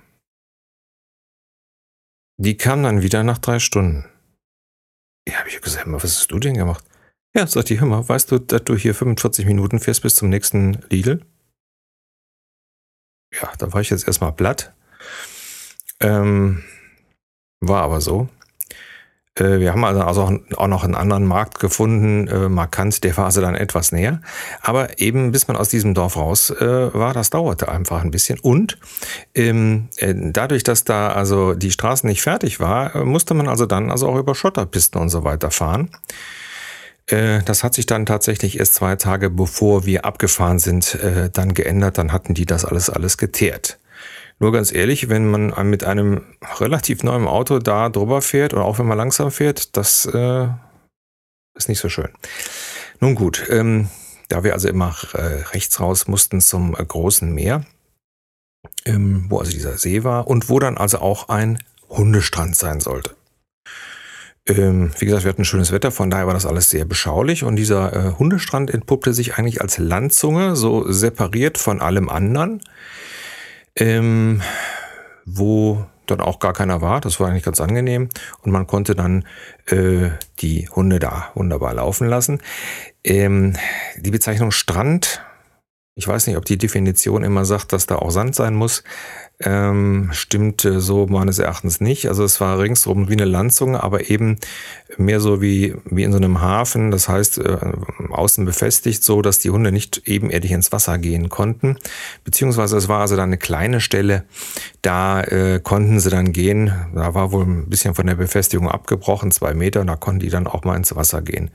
Die 2.39 2.57
kam 2.57 2.83
dann 2.83 3.01
wieder 3.01 3.23
nach 3.23 3.39
drei 3.39 3.59
Stunden. 3.59 4.05
Ja, 5.27 5.39
habe 5.39 5.49
ich 5.49 5.61
gesagt, 5.61 5.85
was 5.87 6.03
hast 6.03 6.31
du 6.31 6.39
denn 6.39 6.53
gemacht? 6.53 6.85
Ja, 7.35 7.45
sagt 7.45 7.69
die, 7.69 7.79
hör 7.79 7.87
mal, 7.87 8.07
weißt 8.07 8.31
du, 8.31 8.39
dass 8.39 8.63
du 8.63 8.75
hier 8.75 8.95
45 8.95 9.45
Minuten 9.45 9.79
fährst 9.79 10.01
bis 10.01 10.15
zum 10.15 10.29
nächsten 10.29 10.83
Lidl? 10.89 11.25
Ja, 13.33 13.51
da 13.57 13.73
war 13.73 13.81
ich 13.81 13.89
jetzt 13.89 14.07
erstmal 14.07 14.31
platt 14.33 14.73
ähm, 15.99 16.63
war 17.59 17.83
aber 17.83 18.01
so. 18.01 18.29
Äh, 19.39 19.59
wir 19.59 19.71
haben 19.71 19.83
also, 19.83 20.01
also 20.01 20.39
auch 20.55 20.67
noch 20.67 20.83
einen 20.83 20.95
anderen 20.95 21.25
Markt 21.25 21.59
gefunden, 21.59 22.27
äh, 22.27 22.49
markant, 22.49 23.03
der 23.03 23.17
also 23.17 23.41
dann 23.41 23.55
etwas 23.55 23.91
näher. 23.91 24.21
Aber 24.61 24.99
eben 24.99 25.31
bis 25.31 25.47
man 25.47 25.57
aus 25.57 25.69
diesem 25.69 25.93
Dorf 25.93 26.17
raus 26.17 26.49
äh, 26.49 26.93
war, 26.93 27.13
das 27.13 27.29
dauerte 27.29 27.69
einfach 27.69 28.03
ein 28.03 28.11
bisschen. 28.11 28.39
Und 28.39 28.77
ähm, 29.35 29.89
äh, 29.97 30.13
dadurch, 30.15 30.63
dass 30.63 30.83
da 30.83 31.09
also 31.09 31.53
die 31.53 31.71
Straßen 31.71 32.07
nicht 32.07 32.21
fertig 32.21 32.59
war, 32.59 33.03
musste 33.03 33.33
man 33.33 33.47
also 33.47 33.65
dann 33.65 33.91
also 33.91 34.07
auch 34.07 34.17
über 34.17 34.35
Schotterpisten 34.35 35.01
und 35.01 35.09
so 35.09 35.23
weiter 35.23 35.51
fahren. 35.51 35.89
Das 37.09 37.63
hat 37.63 37.73
sich 37.73 37.85
dann 37.85 38.05
tatsächlich 38.05 38.59
erst 38.59 38.73
zwei 38.73 38.97
Tage 38.97 39.29
bevor 39.29 39.85
wir 39.85 40.03
abgefahren 40.03 40.59
sind, 40.59 40.97
dann 41.31 41.53
geändert. 41.53 41.97
Dann 41.97 42.11
hatten 42.11 42.33
die 42.33 42.45
das 42.45 42.65
alles 42.65 42.89
alles 42.89 43.17
geteert. 43.17 43.79
Nur 44.39 44.51
ganz 44.51 44.71
ehrlich, 44.71 45.09
wenn 45.09 45.29
man 45.29 45.69
mit 45.69 45.83
einem 45.83 46.21
relativ 46.59 47.03
neuen 47.03 47.27
Auto 47.27 47.59
da 47.59 47.89
drüber 47.89 48.21
fährt 48.21 48.53
oder 48.53 48.65
auch 48.65 48.77
wenn 48.77 48.85
man 48.85 48.97
langsam 48.97 49.31
fährt, 49.31 49.75
das 49.75 50.05
äh, 50.05 50.47
ist 51.55 51.69
nicht 51.69 51.79
so 51.79 51.89
schön. 51.89 52.09
Nun 52.99 53.15
gut, 53.15 53.43
ähm, 53.49 53.89
da 54.29 54.43
wir 54.43 54.53
also 54.53 54.67
immer 54.67 54.95
äh, 55.13 55.43
rechts 55.51 55.79
raus 55.79 56.07
mussten 56.07 56.39
zum 56.41 56.75
äh, 56.75 56.85
großen 56.85 57.33
Meer, 57.33 57.65
ähm, 58.85 59.25
wo 59.29 59.39
also 59.39 59.51
dieser 59.51 59.77
See 59.77 60.03
war 60.03 60.27
und 60.27 60.49
wo 60.49 60.59
dann 60.59 60.77
also 60.77 60.99
auch 60.99 61.29
ein 61.29 61.57
Hundestrand 61.89 62.55
sein 62.55 62.79
sollte. 62.79 63.15
Ähm, 64.47 64.91
wie 64.99 65.05
gesagt, 65.05 65.23
wir 65.25 65.29
hatten 65.29 65.45
schönes 65.45 65.71
Wetter, 65.71 65.91
von 65.91 66.09
daher 66.09 66.27
war 66.27 66.33
das 66.33 66.45
alles 66.45 66.69
sehr 66.69 66.85
beschaulich 66.85 67.43
und 67.43 67.55
dieser 67.55 67.93
äh, 67.93 68.11
Hundestrand 68.19 68.69
entpuppte 68.73 69.13
sich 69.13 69.35
eigentlich 69.35 69.61
als 69.61 69.77
Landzunge, 69.77 70.55
so 70.55 70.89
separiert 70.91 71.57
von 71.57 71.81
allem 71.81 72.07
anderen 72.07 72.61
ähm, 73.77 74.41
wo 75.25 75.85
dann 76.05 76.21
auch 76.21 76.39
gar 76.39 76.53
keiner 76.53 76.81
war. 76.81 77.01
Das 77.01 77.19
war 77.19 77.29
eigentlich 77.29 77.43
ganz 77.43 77.59
angenehm. 77.59 78.09
Und 78.41 78.51
man 78.51 78.67
konnte 78.67 78.95
dann 78.95 79.25
äh, 79.67 80.09
die 80.39 80.69
Hunde 80.69 80.99
da 80.99 81.31
wunderbar 81.35 81.73
laufen 81.73 82.07
lassen. 82.07 82.41
Ähm, 83.03 83.53
die 83.97 84.11
Bezeichnung 84.11 84.51
Strand, 84.51 85.21
ich 85.97 86.07
weiß 86.07 86.27
nicht, 86.27 86.37
ob 86.37 86.45
die 86.45 86.57
Definition 86.57 87.23
immer 87.23 87.43
sagt, 87.43 87.73
dass 87.73 87.87
da 87.87 87.97
auch 87.97 88.11
Sand 88.11 88.35
sein 88.35 88.55
muss 88.55 88.83
ähm, 89.39 90.09
stimmte 90.13 90.81
so 90.81 91.05
meines 91.05 91.37
Erachtens 91.37 91.79
nicht. 91.79 92.07
Also 92.07 92.23
es 92.23 92.41
war 92.41 92.57
ringsherum 92.59 93.07
wie 93.07 93.13
eine 93.13 93.25
Landzunge, 93.25 93.83
aber 93.83 94.09
eben 94.09 94.37
mehr 94.97 95.19
so 95.19 95.41
wie, 95.41 95.75
wie 95.85 96.03
in 96.03 96.11
so 96.11 96.17
einem 96.17 96.41
Hafen. 96.41 96.89
Das 96.89 97.07
heißt, 97.07 97.37
äh, 97.39 97.57
außen 98.09 98.45
befestigt, 98.45 99.03
so 99.03 99.21
dass 99.21 99.37
die 99.37 99.51
Hunde 99.51 99.71
nicht 99.71 100.07
ebenerdig 100.07 100.51
ins 100.51 100.71
Wasser 100.71 100.97
gehen 100.97 101.29
konnten. 101.29 101.77
Beziehungsweise 102.23 102.77
es 102.77 102.87
war 102.87 103.01
also 103.01 103.15
dann 103.15 103.29
eine 103.29 103.37
kleine 103.37 103.79
Stelle, 103.79 104.23
da 104.81 105.21
äh, 105.21 105.59
konnten 105.61 105.99
sie 105.99 106.09
dann 106.09 106.31
gehen. 106.33 106.71
Da 106.95 107.13
war 107.13 107.31
wohl 107.31 107.45
ein 107.45 107.69
bisschen 107.69 107.93
von 107.93 108.07
der 108.07 108.15
Befestigung 108.15 108.69
abgebrochen, 108.69 109.31
zwei 109.31 109.53
Meter, 109.53 109.81
und 109.81 109.87
da 109.87 109.95
konnten 109.95 110.21
die 110.21 110.29
dann 110.29 110.47
auch 110.47 110.63
mal 110.63 110.75
ins 110.75 110.95
Wasser 110.95 111.21
gehen 111.21 111.51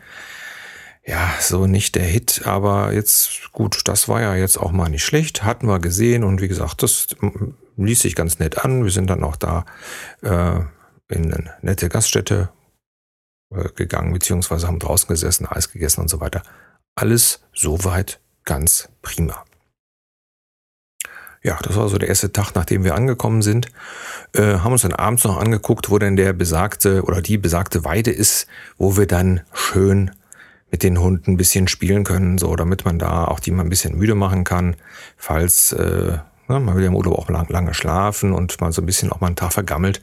ja, 1.04 1.34
so 1.40 1.66
nicht 1.66 1.96
der 1.96 2.04
Hit, 2.04 2.42
aber 2.44 2.92
jetzt 2.92 3.52
gut, 3.52 3.82
das 3.88 4.08
war 4.08 4.20
ja 4.20 4.36
jetzt 4.36 4.56
auch 4.56 4.70
mal 4.70 4.88
nicht 4.88 5.04
schlecht, 5.04 5.42
hatten 5.42 5.66
wir 5.66 5.80
gesehen 5.80 6.22
und 6.22 6.40
wie 6.40 6.48
gesagt, 6.48 6.82
das 6.82 7.08
ließ 7.76 8.00
sich 8.00 8.14
ganz 8.14 8.38
nett 8.38 8.64
an. 8.64 8.84
Wir 8.84 8.90
sind 8.90 9.10
dann 9.10 9.24
auch 9.24 9.36
da 9.36 9.64
äh, 10.22 10.60
in 11.08 11.32
eine 11.32 11.54
nette 11.60 11.88
Gaststätte 11.88 12.50
äh, 13.52 13.68
gegangen, 13.74 14.12
beziehungsweise 14.12 14.66
haben 14.66 14.78
draußen 14.78 15.08
gesessen, 15.08 15.46
Eis 15.46 15.72
gegessen 15.72 16.02
und 16.02 16.08
so 16.08 16.20
weiter. 16.20 16.42
Alles 16.94 17.42
soweit 17.52 18.20
ganz 18.44 18.88
prima. 19.02 19.44
Ja, 21.44 21.58
das 21.62 21.74
war 21.74 21.88
so 21.88 21.98
der 21.98 22.08
erste 22.08 22.30
Tag, 22.30 22.52
nachdem 22.54 22.84
wir 22.84 22.94
angekommen 22.94 23.42
sind. 23.42 23.66
Äh, 24.32 24.58
haben 24.58 24.72
uns 24.72 24.82
dann 24.82 24.92
abends 24.92 25.24
noch 25.24 25.38
angeguckt, 25.38 25.90
wo 25.90 25.98
denn 25.98 26.14
der 26.14 26.32
besagte 26.32 27.02
oder 27.02 27.20
die 27.20 27.36
besagte 27.36 27.84
Weide 27.84 28.12
ist, 28.12 28.46
wo 28.78 28.96
wir 28.96 29.06
dann 29.06 29.40
schön 29.52 30.12
mit 30.72 30.82
den 30.82 30.98
Hunden 30.98 31.32
ein 31.32 31.36
bisschen 31.36 31.68
spielen 31.68 32.02
können, 32.02 32.38
so 32.38 32.56
damit 32.56 32.84
man 32.84 32.98
da 32.98 33.26
auch 33.26 33.38
die 33.38 33.52
mal 33.52 33.62
ein 33.62 33.68
bisschen 33.68 33.96
müde 33.96 34.16
machen 34.16 34.42
kann, 34.42 34.74
falls 35.16 35.72
äh, 35.72 36.18
Ne? 36.52 36.60
Man 36.60 36.74
will 36.74 36.82
ja 36.82 36.88
im 36.88 36.96
Urlaub 36.96 37.18
auch 37.18 37.28
lang, 37.30 37.48
lange 37.48 37.74
schlafen 37.74 38.32
und 38.32 38.60
mal 38.60 38.72
so 38.72 38.82
ein 38.82 38.86
bisschen 38.86 39.10
auch 39.10 39.20
mal 39.20 39.28
einen 39.28 39.36
Tag 39.36 39.52
vergammelt, 39.52 40.02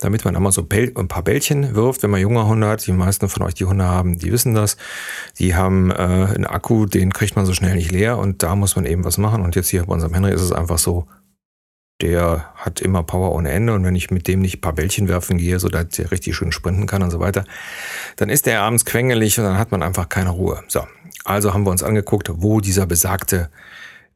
damit 0.00 0.24
man 0.24 0.34
einmal 0.34 0.52
so 0.52 0.66
ein 0.68 1.08
paar 1.08 1.22
Bällchen 1.22 1.74
wirft, 1.74 2.02
wenn 2.02 2.10
man 2.10 2.20
junge 2.20 2.46
Hunde 2.46 2.68
hat. 2.68 2.86
Die 2.86 2.92
meisten 2.92 3.28
von 3.28 3.42
euch, 3.42 3.54
die 3.54 3.64
Hunde 3.64 3.84
haben, 3.84 4.18
die 4.18 4.32
wissen 4.32 4.54
das. 4.54 4.76
Die 5.38 5.54
haben 5.54 5.90
äh, 5.90 5.94
einen 5.94 6.46
Akku, 6.46 6.86
den 6.86 7.12
kriegt 7.12 7.36
man 7.36 7.46
so 7.46 7.52
schnell 7.52 7.76
nicht 7.76 7.92
leer 7.92 8.18
und 8.18 8.42
da 8.42 8.56
muss 8.56 8.76
man 8.76 8.84
eben 8.84 9.04
was 9.04 9.18
machen. 9.18 9.42
Und 9.42 9.54
jetzt 9.54 9.68
hier 9.68 9.84
bei 9.84 9.92
unserem 9.92 10.14
Henry 10.14 10.32
ist 10.32 10.42
es 10.42 10.52
einfach 10.52 10.78
so, 10.78 11.06
der 12.00 12.52
hat 12.56 12.80
immer 12.80 13.02
Power 13.02 13.32
ohne 13.32 13.50
Ende 13.50 13.72
und 13.72 13.84
wenn 13.84 13.96
ich 13.96 14.10
mit 14.10 14.28
dem 14.28 14.40
nicht 14.40 14.58
ein 14.58 14.60
paar 14.60 14.74
Bällchen 14.74 15.08
werfen 15.08 15.38
gehe, 15.38 15.58
so 15.58 15.68
dass 15.68 15.88
der 15.88 16.10
richtig 16.10 16.36
schön 16.36 16.52
sprinten 16.52 16.86
kann 16.86 17.02
und 17.02 17.10
so 17.10 17.20
weiter, 17.20 17.44
dann 18.16 18.28
ist 18.28 18.46
der 18.46 18.62
abends 18.62 18.84
quengelig 18.84 19.38
und 19.38 19.44
dann 19.44 19.58
hat 19.58 19.70
man 19.70 19.82
einfach 19.82 20.08
keine 20.08 20.30
Ruhe. 20.30 20.62
So, 20.68 20.86
also 21.24 21.54
haben 21.54 21.64
wir 21.64 21.70
uns 21.70 21.82
angeguckt, 21.82 22.30
wo 22.34 22.60
dieser 22.60 22.86
besagte 22.86 23.50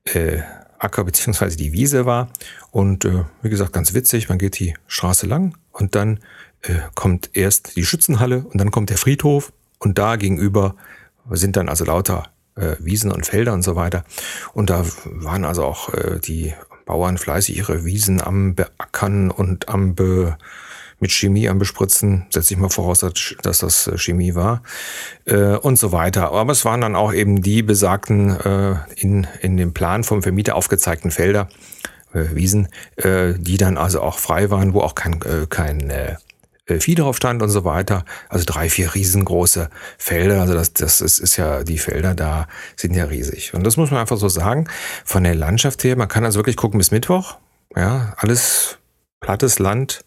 äh, 0.05 0.41
Acker 0.79 1.05
beziehungsweise 1.05 1.57
die 1.57 1.73
Wiese 1.73 2.07
war. 2.07 2.31
Und 2.71 3.05
äh, 3.05 3.25
wie 3.43 3.51
gesagt, 3.51 3.73
ganz 3.73 3.95
witzig, 3.95 4.29
man 4.29 4.39
geht 4.39 4.59
die 4.59 4.75
Straße 4.87 5.27
lang 5.27 5.57
und 5.73 5.95
dann 5.95 6.21
äh, 6.63 6.75
kommt 6.95 7.31
erst 7.35 7.77
die 7.77 7.85
Schützenhalle 7.85 8.45
und 8.45 8.59
dann 8.59 8.71
kommt 8.71 8.91
der 8.91 8.99
Friedhof 8.99 9.53
und 9.79 9.99
da 9.99 10.17
gegenüber 10.17 10.75
sind 11.31 11.57
dann 11.57 11.69
also 11.69 11.85
lauter 11.85 12.31
äh, 12.57 12.77
Wiesen 12.79 13.11
und 13.13 13.27
Felder 13.27 13.53
und 13.53 13.63
so 13.63 13.77
weiter. 13.77 14.05
Und 14.53 14.71
da 14.71 14.85
waren 15.05 15.45
also 15.45 15.65
auch 15.65 15.93
äh, 15.95 16.19
die 16.19 16.55
Bauern 16.91 17.19
fleißig 17.19 17.57
ihre 17.57 17.85
Wiesen 17.85 18.21
am 18.21 18.57
Beackern 18.57 19.31
und 19.31 19.69
am 19.69 19.95
Be 19.95 20.37
mit 20.99 21.13
Chemie 21.13 21.49
am 21.49 21.61
Bespritzen, 21.61 22.27
setze 22.31 22.53
ich 22.53 22.59
mal 22.59 22.69
voraus, 22.69 22.99
dass 22.99 23.59
das 23.59 23.87
äh, 23.87 23.97
Chemie 23.97 24.35
war 24.35 24.65
äh, 25.25 25.55
und 25.55 25.79
so 25.79 25.93
weiter. 25.93 26.33
Aber 26.33 26.51
es 26.51 26.65
waren 26.65 26.81
dann 26.81 26.97
auch 26.97 27.15
eben 27.15 27.43
die 27.43 27.63
besagten 27.63 28.31
äh, 28.41 28.75
in, 28.97 29.29
in 29.41 29.57
dem 29.57 29.73
Plan 29.73 30.03
vom 30.03 30.21
Vermieter 30.21 30.57
aufgezeigten 30.57 31.13
Felder, 31.13 31.49
äh, 32.13 32.35
Wiesen, 32.35 32.67
äh, 32.97 33.35
die 33.39 33.57
dann 33.57 33.79
also 33.79 34.03
auch 34.03 34.19
frei 34.19 34.51
waren, 34.51 34.75
wo 34.75 34.81
auch 34.81 34.97
kein, 34.97 35.23
äh, 35.23 35.47
kein 35.49 35.93
Vieh 36.79 36.95
drauf 36.95 37.17
stand 37.17 37.43
und 37.43 37.49
so 37.49 37.65
weiter. 37.65 38.05
Also 38.29 38.45
drei, 38.47 38.71
vier 38.71 38.95
riesengroße 38.95 39.71
Felder. 39.99 40.43
Also 40.43 40.55
das, 40.55 40.73
das 40.75 41.01
ist, 41.01 41.19
ist 41.19 41.37
ja, 41.37 41.65
die 41.65 41.79
Felder 41.79 42.15
da 42.15 42.47
sind 42.77 42.95
ja 42.95 43.07
riesig. 43.07 43.55
Und 43.55 43.65
das 43.65 43.77
muss 43.77 43.91
man 43.91 44.01
einfach 44.01 44.19
so 44.19 44.29
sagen. 44.29 44.69
Von 45.05 45.25
der 45.25 45.35
Landschaft 45.35 45.83
her, 45.83 45.97
man 45.97 46.09
kann 46.09 46.25
also 46.25 46.39
wirklich 46.39 46.57
gucken 46.57 46.79
bis 46.79 46.91
Mittwoch. 46.91 47.37
Ja, 47.75 48.15
alles 48.19 48.79
plattes 49.21 49.59
Land, 49.59 50.05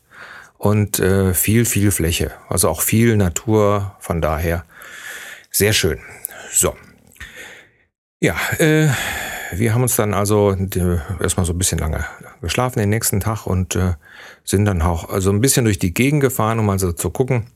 und 0.64 0.98
äh, 1.00 1.34
viel, 1.34 1.66
viel 1.66 1.92
Fläche. 1.92 2.32
Also 2.48 2.70
auch 2.70 2.82
viel 2.82 3.18
Natur, 3.18 3.98
von 4.00 4.22
daher 4.22 4.64
sehr 5.52 5.74
schön. 5.74 6.00
So. 6.54 6.74
Ja, 8.22 8.36
äh, 8.60 8.88
wir 9.52 9.74
haben 9.74 9.82
uns 9.82 9.98
dann 9.98 10.14
also 10.14 10.54
äh, 10.54 11.00
erstmal 11.22 11.46
so 11.46 11.52
ein 11.52 11.58
bisschen 11.58 11.80
lange 11.80 12.06
geschlafen 12.44 12.80
den 12.80 12.90
nächsten 12.90 13.20
Tag 13.20 13.48
und 13.48 13.76
äh, 13.76 13.94
sind 14.44 14.66
dann 14.66 14.82
auch 14.82 15.10
also 15.10 15.32
ein 15.32 15.42
bisschen 15.42 15.66
durch 15.66 15.80
die 15.80 15.94
Gegend 15.94 16.22
gefahren, 16.22 16.60
um 16.60 16.70
also 16.70 16.92
zu 16.92 17.10
gucken, 17.10 17.48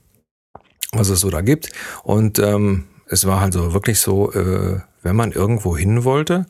was 0.91 1.09
es 1.09 1.19
so 1.19 1.29
da 1.29 1.41
gibt. 1.41 1.69
Und 2.03 2.39
ähm, 2.39 2.85
es 3.07 3.27
war 3.27 3.41
also 3.41 3.73
wirklich 3.73 3.99
so, 3.99 4.33
äh, 4.33 4.79
wenn 5.03 5.15
man 5.15 5.31
irgendwo 5.31 5.77
hin 5.77 6.03
wollte, 6.03 6.45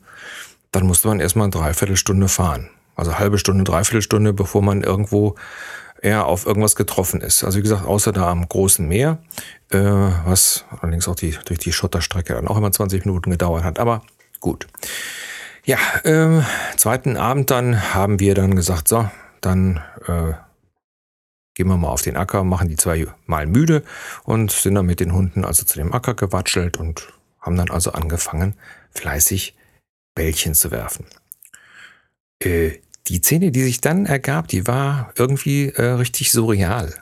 dann 0.72 0.86
musste 0.86 1.08
man 1.08 1.20
erstmal 1.20 1.44
eine 1.44 1.52
Dreiviertelstunde 1.52 2.28
fahren. 2.28 2.70
Also 2.96 3.18
halbe 3.18 3.38
Stunde, 3.38 3.64
Dreiviertelstunde, 3.64 4.32
bevor 4.32 4.62
man 4.62 4.82
irgendwo 4.82 5.36
er 6.00 6.26
auf 6.26 6.46
irgendwas 6.46 6.76
getroffen 6.76 7.20
ist. 7.20 7.44
Also 7.44 7.58
wie 7.58 7.62
gesagt, 7.62 7.84
außer 7.84 8.12
da 8.12 8.30
am 8.30 8.48
großen 8.48 8.86
Meer, 8.86 9.18
äh, 9.70 9.78
was 9.78 10.64
allerdings 10.80 11.08
auch 11.08 11.16
die, 11.16 11.36
durch 11.44 11.58
die 11.58 11.72
Schotterstrecke 11.72 12.34
dann 12.34 12.48
auch 12.48 12.56
immer 12.56 12.70
20 12.70 13.04
Minuten 13.04 13.30
gedauert 13.30 13.64
hat. 13.64 13.78
Aber 13.78 14.02
gut. 14.40 14.66
Ja, 15.68 15.76
äh, 16.04 16.42
zweiten 16.78 17.18
Abend 17.18 17.50
dann 17.50 17.92
haben 17.92 18.20
wir 18.20 18.34
dann 18.34 18.56
gesagt, 18.56 18.88
so, 18.88 19.10
dann 19.42 19.82
äh, 20.06 20.32
gehen 21.52 21.68
wir 21.68 21.76
mal 21.76 21.90
auf 21.90 22.00
den 22.00 22.16
Acker, 22.16 22.42
machen 22.42 22.70
die 22.70 22.76
zwei 22.76 23.06
mal 23.26 23.46
müde 23.46 23.82
und 24.24 24.50
sind 24.50 24.76
dann 24.76 24.86
mit 24.86 24.98
den 24.98 25.12
Hunden 25.12 25.44
also 25.44 25.66
zu 25.66 25.78
dem 25.78 25.92
Acker 25.92 26.14
gewatschelt 26.14 26.78
und 26.78 27.12
haben 27.38 27.58
dann 27.58 27.68
also 27.68 27.92
angefangen, 27.92 28.54
fleißig 28.92 29.56
Bällchen 30.14 30.54
zu 30.54 30.70
werfen. 30.70 31.04
Äh, 32.42 32.78
die 33.08 33.18
Szene, 33.18 33.50
die 33.50 33.62
sich 33.62 33.82
dann 33.82 34.06
ergab, 34.06 34.48
die 34.48 34.66
war 34.66 35.12
irgendwie 35.16 35.68
äh, 35.68 35.82
richtig 35.82 36.32
surreal. 36.32 36.94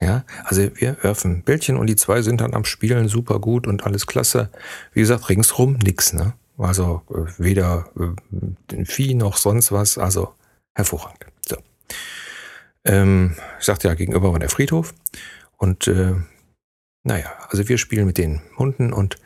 Ja, 0.00 0.24
also 0.44 0.74
wir 0.76 0.96
werfen 1.02 1.42
Bällchen 1.42 1.76
und 1.76 1.88
die 1.88 1.96
zwei 1.96 2.22
sind 2.22 2.40
dann 2.40 2.54
am 2.54 2.64
Spielen 2.64 3.06
super 3.06 3.38
gut 3.38 3.66
und 3.66 3.84
alles 3.84 4.06
klasse. 4.06 4.48
Wie 4.94 5.00
gesagt, 5.00 5.28
ringsrum 5.28 5.74
nix, 5.74 6.14
ne? 6.14 6.32
Also 6.58 7.02
äh, 7.10 7.30
weder 7.38 7.90
äh, 7.98 8.84
Vieh 8.84 9.14
noch 9.14 9.36
sonst 9.36 9.72
was, 9.72 9.98
also 9.98 10.34
hervorragend. 10.74 11.32
So. 11.46 11.56
Ähm, 12.84 13.36
ich 13.58 13.64
sagte 13.64 13.88
ja, 13.88 13.94
gegenüber 13.94 14.32
war 14.32 14.38
der 14.38 14.50
Friedhof 14.50 14.94
und 15.56 15.86
äh, 15.88 16.14
naja, 17.02 17.32
also 17.48 17.68
wir 17.68 17.78
spielen 17.78 18.06
mit 18.06 18.18
den 18.18 18.40
Hunden 18.56 18.92
und 18.92 19.16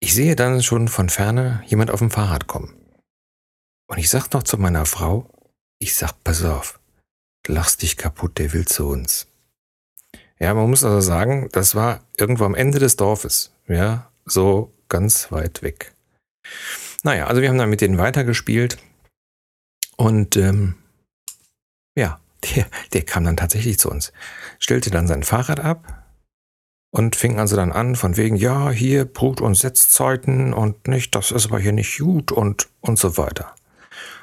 ich 0.00 0.14
sehe 0.14 0.36
dann 0.36 0.62
schon 0.62 0.88
von 0.88 1.08
ferne 1.08 1.62
jemand 1.66 1.90
auf 1.90 2.00
dem 2.00 2.10
Fahrrad 2.10 2.46
kommen. 2.46 2.74
Und 3.86 3.98
ich 3.98 4.08
sag 4.08 4.32
noch 4.32 4.42
zu 4.42 4.56
meiner 4.56 4.86
Frau, 4.86 5.28
ich 5.78 5.94
sag, 5.94 6.12
pass 6.24 6.44
auf, 6.44 6.80
lachst 7.46 7.82
dich 7.82 7.96
kaputt, 7.96 8.38
der 8.38 8.52
will 8.52 8.66
zu 8.66 8.88
uns. 8.88 9.26
Ja, 10.38 10.54
man 10.54 10.70
muss 10.70 10.84
also 10.84 11.00
sagen, 11.00 11.48
das 11.52 11.74
war 11.74 12.00
irgendwo 12.16 12.44
am 12.44 12.54
Ende 12.54 12.78
des 12.78 12.96
Dorfes. 12.96 13.52
Ja, 13.68 14.10
so 14.24 14.72
ganz 14.88 15.30
weit 15.32 15.62
weg. 15.62 15.92
Naja, 17.02 17.26
also 17.26 17.42
wir 17.42 17.48
haben 17.48 17.58
dann 17.58 17.70
mit 17.70 17.80
denen 17.80 17.98
weitergespielt 17.98 18.78
und 19.96 20.36
ähm, 20.36 20.74
ja, 21.96 22.20
der, 22.44 22.66
der 22.92 23.02
kam 23.02 23.24
dann 23.24 23.36
tatsächlich 23.36 23.78
zu 23.78 23.90
uns, 23.90 24.12
stellte 24.58 24.90
dann 24.90 25.06
sein 25.06 25.22
Fahrrad 25.22 25.60
ab 25.60 26.04
und 26.90 27.16
fing 27.16 27.38
also 27.38 27.56
dann 27.56 27.72
an 27.72 27.96
von 27.96 28.16
wegen, 28.16 28.36
ja, 28.36 28.70
hier 28.70 29.04
Brut- 29.04 29.40
und 29.40 29.54
Setzzeiten 29.54 30.52
und 30.52 30.88
nicht, 30.88 31.14
das 31.14 31.30
ist 31.30 31.46
aber 31.46 31.58
hier 31.58 31.72
nicht 31.72 31.98
gut 31.98 32.32
und, 32.32 32.68
und 32.80 32.98
so 32.98 33.16
weiter 33.16 33.54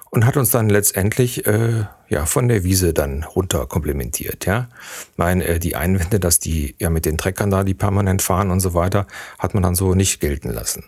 und 0.10 0.26
hat 0.26 0.38
uns 0.38 0.52
dann 0.52 0.70
letztendlich 0.70 1.46
äh, 1.48 1.86
ja 2.10 2.26
von 2.26 2.48
der 2.48 2.64
Wiese 2.64 2.94
dann 2.94 3.24
runter 3.24 3.66
komplementiert. 3.66 4.46
Ja, 4.46 4.70
mein 5.16 5.42
äh, 5.42 5.60
die 5.60 5.76
Einwände, 5.76 6.20
dass 6.20 6.40
die 6.40 6.76
ja 6.80 6.90
mit 6.90 7.06
den 7.06 7.18
Treckern 7.18 7.52
da 7.52 7.64
die 7.64 7.74
permanent 7.74 8.22
fahren 8.22 8.52
und 8.52 8.60
so 8.60 8.74
weiter, 8.74 9.08
hat 9.38 9.54
man 9.54 9.64
dann 9.64 9.76
so 9.76 9.96
nicht 9.96 10.20
gelten 10.20 10.50
lassen. 10.50 10.86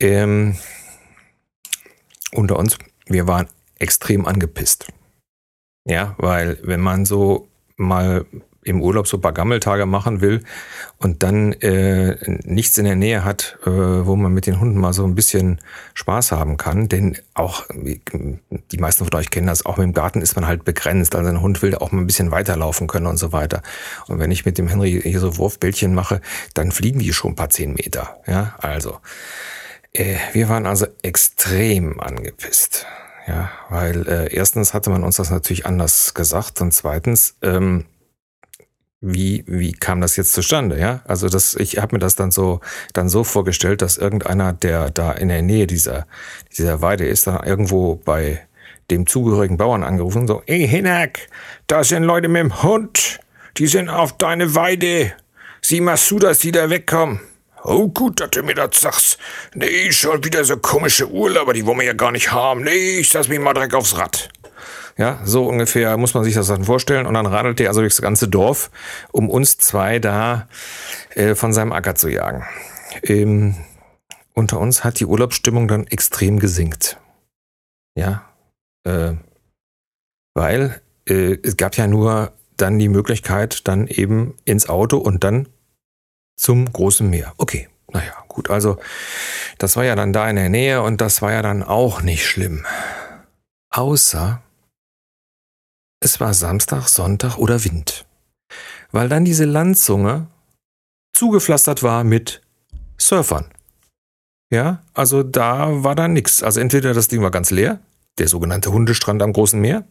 Ähm, 0.00 0.56
unter 2.32 2.58
uns, 2.58 2.78
wir 3.06 3.26
waren 3.26 3.48
extrem 3.78 4.26
angepisst. 4.26 4.86
Ja, 5.84 6.14
weil 6.18 6.58
wenn 6.62 6.80
man 6.80 7.04
so 7.04 7.48
mal 7.76 8.26
im 8.66 8.82
Urlaub 8.82 9.06
so 9.06 9.16
ein 9.16 9.20
paar 9.20 9.32
Gammeltage 9.32 9.86
machen 9.86 10.20
will 10.20 10.42
und 10.98 11.22
dann 11.22 11.52
äh, 11.52 12.16
nichts 12.44 12.76
in 12.78 12.84
der 12.84 12.96
Nähe 12.96 13.24
hat, 13.24 13.58
äh, 13.64 13.70
wo 13.70 14.16
man 14.16 14.32
mit 14.32 14.46
den 14.46 14.58
Hunden 14.58 14.78
mal 14.78 14.92
so 14.92 15.04
ein 15.04 15.14
bisschen 15.14 15.60
Spaß 15.94 16.32
haben 16.32 16.56
kann. 16.56 16.88
Denn 16.88 17.16
auch, 17.34 17.64
die 17.70 18.78
meisten 18.78 19.04
von 19.04 19.14
euch 19.14 19.30
kennen 19.30 19.46
das, 19.46 19.64
auch 19.64 19.76
mit 19.76 19.84
dem 19.84 19.94
Garten 19.94 20.20
ist 20.20 20.34
man 20.34 20.48
halt 20.48 20.64
begrenzt. 20.64 21.14
Also 21.14 21.30
ein 21.30 21.40
Hund 21.40 21.62
will 21.62 21.76
auch 21.76 21.92
mal 21.92 22.00
ein 22.00 22.08
bisschen 22.08 22.32
weiterlaufen 22.32 22.88
können 22.88 23.06
und 23.06 23.18
so 23.18 23.30
weiter. 23.32 23.62
Und 24.08 24.18
wenn 24.18 24.32
ich 24.32 24.44
mit 24.44 24.58
dem 24.58 24.66
Henry 24.66 25.00
hier 25.00 25.20
so 25.20 25.38
Wurfbällchen 25.38 25.94
mache, 25.94 26.20
dann 26.54 26.72
fliegen 26.72 26.98
die 26.98 27.12
schon 27.12 27.32
ein 27.32 27.36
paar 27.36 27.50
zehn 27.50 27.72
Meter. 27.74 28.18
Ja, 28.26 28.56
also. 28.58 28.98
Äh, 29.96 30.18
wir 30.32 30.48
waren 30.48 30.66
also 30.66 30.86
extrem 31.02 32.00
angepisst. 32.00 32.86
Ja, 33.26 33.50
weil 33.70 34.06
äh, 34.06 34.32
erstens 34.32 34.72
hatte 34.72 34.90
man 34.90 35.02
uns 35.02 35.16
das 35.16 35.30
natürlich 35.30 35.66
anders 35.66 36.14
gesagt 36.14 36.60
und 36.60 36.72
zweitens, 36.72 37.36
ähm, 37.42 37.86
wie, 39.00 39.44
wie 39.46 39.72
kam 39.72 40.00
das 40.00 40.16
jetzt 40.16 40.32
zustande, 40.32 40.78
ja? 40.78 41.00
Also 41.06 41.28
das, 41.28 41.54
ich 41.54 41.78
habe 41.78 41.96
mir 41.96 41.98
das 41.98 42.14
dann 42.14 42.30
so, 42.30 42.60
dann 42.92 43.08
so 43.08 43.24
vorgestellt, 43.24 43.82
dass 43.82 43.98
irgendeiner, 43.98 44.52
der 44.52 44.90
da 44.90 45.12
in 45.12 45.28
der 45.28 45.42
Nähe 45.42 45.66
dieser, 45.66 46.06
dieser 46.56 46.82
Weide 46.82 47.06
ist, 47.06 47.26
dann 47.26 47.42
irgendwo 47.44 47.96
bei 47.96 48.46
dem 48.90 49.06
zugehörigen 49.06 49.56
Bauern 49.56 49.82
angerufen, 49.82 50.28
so, 50.28 50.42
ey 50.46 50.66
Hinak, 50.68 51.28
da 51.66 51.82
sind 51.82 52.04
Leute 52.04 52.28
mit 52.28 52.42
dem 52.42 52.62
Hund, 52.62 53.20
die 53.56 53.66
sind 53.66 53.88
auf 53.88 54.16
deine 54.16 54.54
Weide. 54.54 55.12
Sieh 55.62 55.80
mal 55.80 55.96
zu, 55.96 56.18
dass 56.18 56.38
die 56.38 56.52
da 56.52 56.70
wegkommen. 56.70 57.20
Oh, 57.68 57.88
gut, 57.88 58.20
dass 58.20 58.30
du 58.30 58.44
mir 58.44 58.54
das 58.54 58.80
sagst. 58.80 59.18
Nee, 59.54 59.90
schon 59.90 60.22
wieder 60.22 60.44
so 60.44 60.56
komische 60.56 61.10
Urlauber, 61.10 61.52
die 61.52 61.66
wollen 61.66 61.78
wir 61.80 61.86
ja 61.86 61.94
gar 61.94 62.12
nicht 62.12 62.30
haben. 62.30 62.62
Nee, 62.62 63.00
ich 63.00 63.12
lass 63.12 63.28
mich 63.28 63.40
mal 63.40 63.54
direkt 63.54 63.74
aufs 63.74 63.96
Rad. 63.98 64.28
Ja, 64.96 65.20
so 65.24 65.48
ungefähr 65.48 65.96
muss 65.96 66.14
man 66.14 66.22
sich 66.22 66.34
das 66.34 66.46
dann 66.46 66.64
vorstellen. 66.64 67.06
Und 67.06 67.14
dann 67.14 67.26
radelt 67.26 67.58
er 67.58 67.68
also 67.70 67.80
durchs 67.80 68.00
ganze 68.00 68.28
Dorf, 68.28 68.70
um 69.10 69.28
uns 69.28 69.58
zwei 69.58 69.98
da 69.98 70.48
äh, 71.16 71.34
von 71.34 71.52
seinem 71.52 71.72
Acker 71.72 71.96
zu 71.96 72.08
jagen. 72.08 72.44
Ähm, 73.02 73.56
unter 74.32 74.60
uns 74.60 74.84
hat 74.84 75.00
die 75.00 75.06
Urlaubsstimmung 75.06 75.66
dann 75.66 75.88
extrem 75.88 76.38
gesinkt. 76.38 76.98
Ja, 77.98 78.30
äh, 78.84 79.14
weil 80.34 80.80
äh, 81.08 81.36
es 81.42 81.56
gab 81.56 81.76
ja 81.76 81.88
nur 81.88 82.32
dann 82.56 82.78
die 82.78 82.88
Möglichkeit, 82.88 83.66
dann 83.66 83.88
eben 83.88 84.36
ins 84.44 84.68
Auto 84.68 84.98
und 84.98 85.24
dann 85.24 85.48
zum 86.36 86.70
großen 86.72 87.08
Meer. 87.08 87.34
Okay, 87.36 87.68
naja, 87.92 88.12
gut, 88.28 88.50
also 88.50 88.78
das 89.58 89.76
war 89.76 89.84
ja 89.84 89.96
dann 89.96 90.12
da 90.12 90.28
in 90.28 90.36
der 90.36 90.48
Nähe 90.48 90.82
und 90.82 91.00
das 91.00 91.22
war 91.22 91.32
ja 91.32 91.42
dann 91.42 91.62
auch 91.62 92.02
nicht 92.02 92.26
schlimm. 92.26 92.66
Außer 93.70 94.42
es 96.00 96.20
war 96.20 96.34
Samstag, 96.34 96.88
Sonntag 96.88 97.38
oder 97.38 97.64
Wind. 97.64 98.06
Weil 98.92 99.08
dann 99.08 99.24
diese 99.24 99.44
Landzunge 99.44 100.28
zugepflastert 101.14 101.82
war 101.82 102.04
mit 102.04 102.42
Surfern. 102.98 103.46
Ja, 104.50 104.82
also 104.94 105.22
da 105.22 105.82
war 105.82 105.94
dann 105.94 106.12
nichts. 106.12 106.42
Also 106.42 106.60
entweder 106.60 106.94
das 106.94 107.08
Ding 107.08 107.22
war 107.22 107.30
ganz 107.30 107.50
leer, 107.50 107.80
der 108.18 108.28
sogenannte 108.28 108.72
Hundestrand 108.72 109.22
am 109.22 109.32
Großen 109.32 109.60
Meer. 109.60 109.84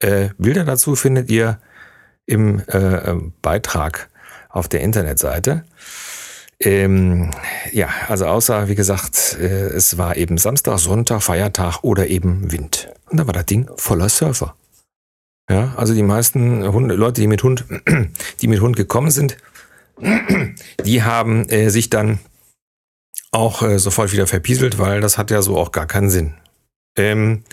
Äh, 0.00 0.30
Bilder 0.38 0.64
dazu 0.64 0.96
findet 0.96 1.30
ihr 1.30 1.60
im 2.26 2.60
äh, 2.68 3.10
ähm, 3.10 3.32
Beitrag 3.40 4.10
auf 4.48 4.68
der 4.68 4.80
Internetseite. 4.80 5.64
Ähm, 6.60 7.30
ja, 7.72 7.88
also 8.08 8.26
außer, 8.26 8.68
wie 8.68 8.74
gesagt, 8.74 9.36
äh, 9.40 9.68
es 9.68 9.96
war 9.96 10.16
eben 10.16 10.38
Samstag, 10.38 10.78
Sonntag, 10.78 11.22
Feiertag 11.22 11.82
oder 11.82 12.08
eben 12.08 12.50
Wind. 12.50 12.88
Und 13.10 13.18
da 13.18 13.26
war 13.26 13.32
das 13.32 13.46
Ding 13.46 13.70
voller 13.76 14.08
Surfer. 14.08 14.56
Ja, 15.48 15.74
also 15.76 15.94
die 15.94 16.02
meisten 16.02 16.66
Hunde, 16.72 16.94
Leute, 16.94 17.20
die 17.20 17.26
mit 17.26 17.42
Hund, 17.42 17.64
die 18.42 18.48
mit 18.48 18.60
Hund 18.60 18.76
gekommen 18.76 19.10
sind, 19.10 19.38
die 20.84 21.02
haben 21.02 21.48
äh, 21.48 21.70
sich 21.70 21.90
dann 21.90 22.18
auch 23.30 23.62
äh, 23.62 23.78
sofort 23.78 24.12
wieder 24.12 24.26
verpieselt, 24.26 24.78
weil 24.78 25.00
das 25.00 25.16
hat 25.16 25.30
ja 25.30 25.42
so 25.42 25.56
auch 25.56 25.72
gar 25.72 25.86
keinen 25.86 26.10
Sinn. 26.10 26.34
Ähm, 26.96 27.44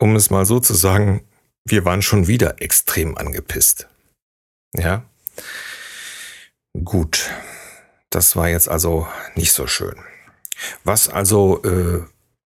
um 0.00 0.16
es 0.16 0.30
mal 0.30 0.46
so 0.46 0.58
zu 0.58 0.74
sagen, 0.74 1.22
wir 1.66 1.84
waren 1.84 2.02
schon 2.02 2.26
wieder 2.26 2.60
extrem 2.60 3.16
angepisst. 3.16 3.88
Ja. 4.74 5.04
Gut. 6.82 7.30
Das 8.10 8.36
war 8.36 8.48
jetzt 8.48 8.68
also 8.68 9.06
nicht 9.34 9.52
so 9.52 9.66
schön. 9.66 9.96
Was 10.84 11.08
also 11.08 11.62
äh, 11.64 12.02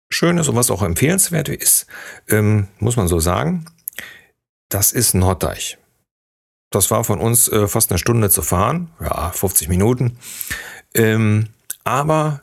schön 0.09 0.37
ist 0.37 0.47
und 0.47 0.55
was 0.55 0.71
auch 0.71 0.81
empfehlenswert 0.81 1.49
ist, 1.49 1.85
ähm, 2.27 2.67
muss 2.79 2.95
man 2.95 3.07
so 3.07 3.19
sagen, 3.19 3.65
das 4.69 4.91
ist 4.91 5.13
Norddeich. 5.13 5.77
Das 6.71 6.91
war 6.91 7.03
von 7.03 7.19
uns 7.19 7.47
äh, 7.47 7.67
fast 7.67 7.91
eine 7.91 7.97
Stunde 7.97 8.29
zu 8.29 8.41
fahren, 8.41 8.91
ja, 8.99 9.31
50 9.31 9.69
Minuten. 9.69 10.17
Ähm, 10.93 11.49
aber 11.83 12.41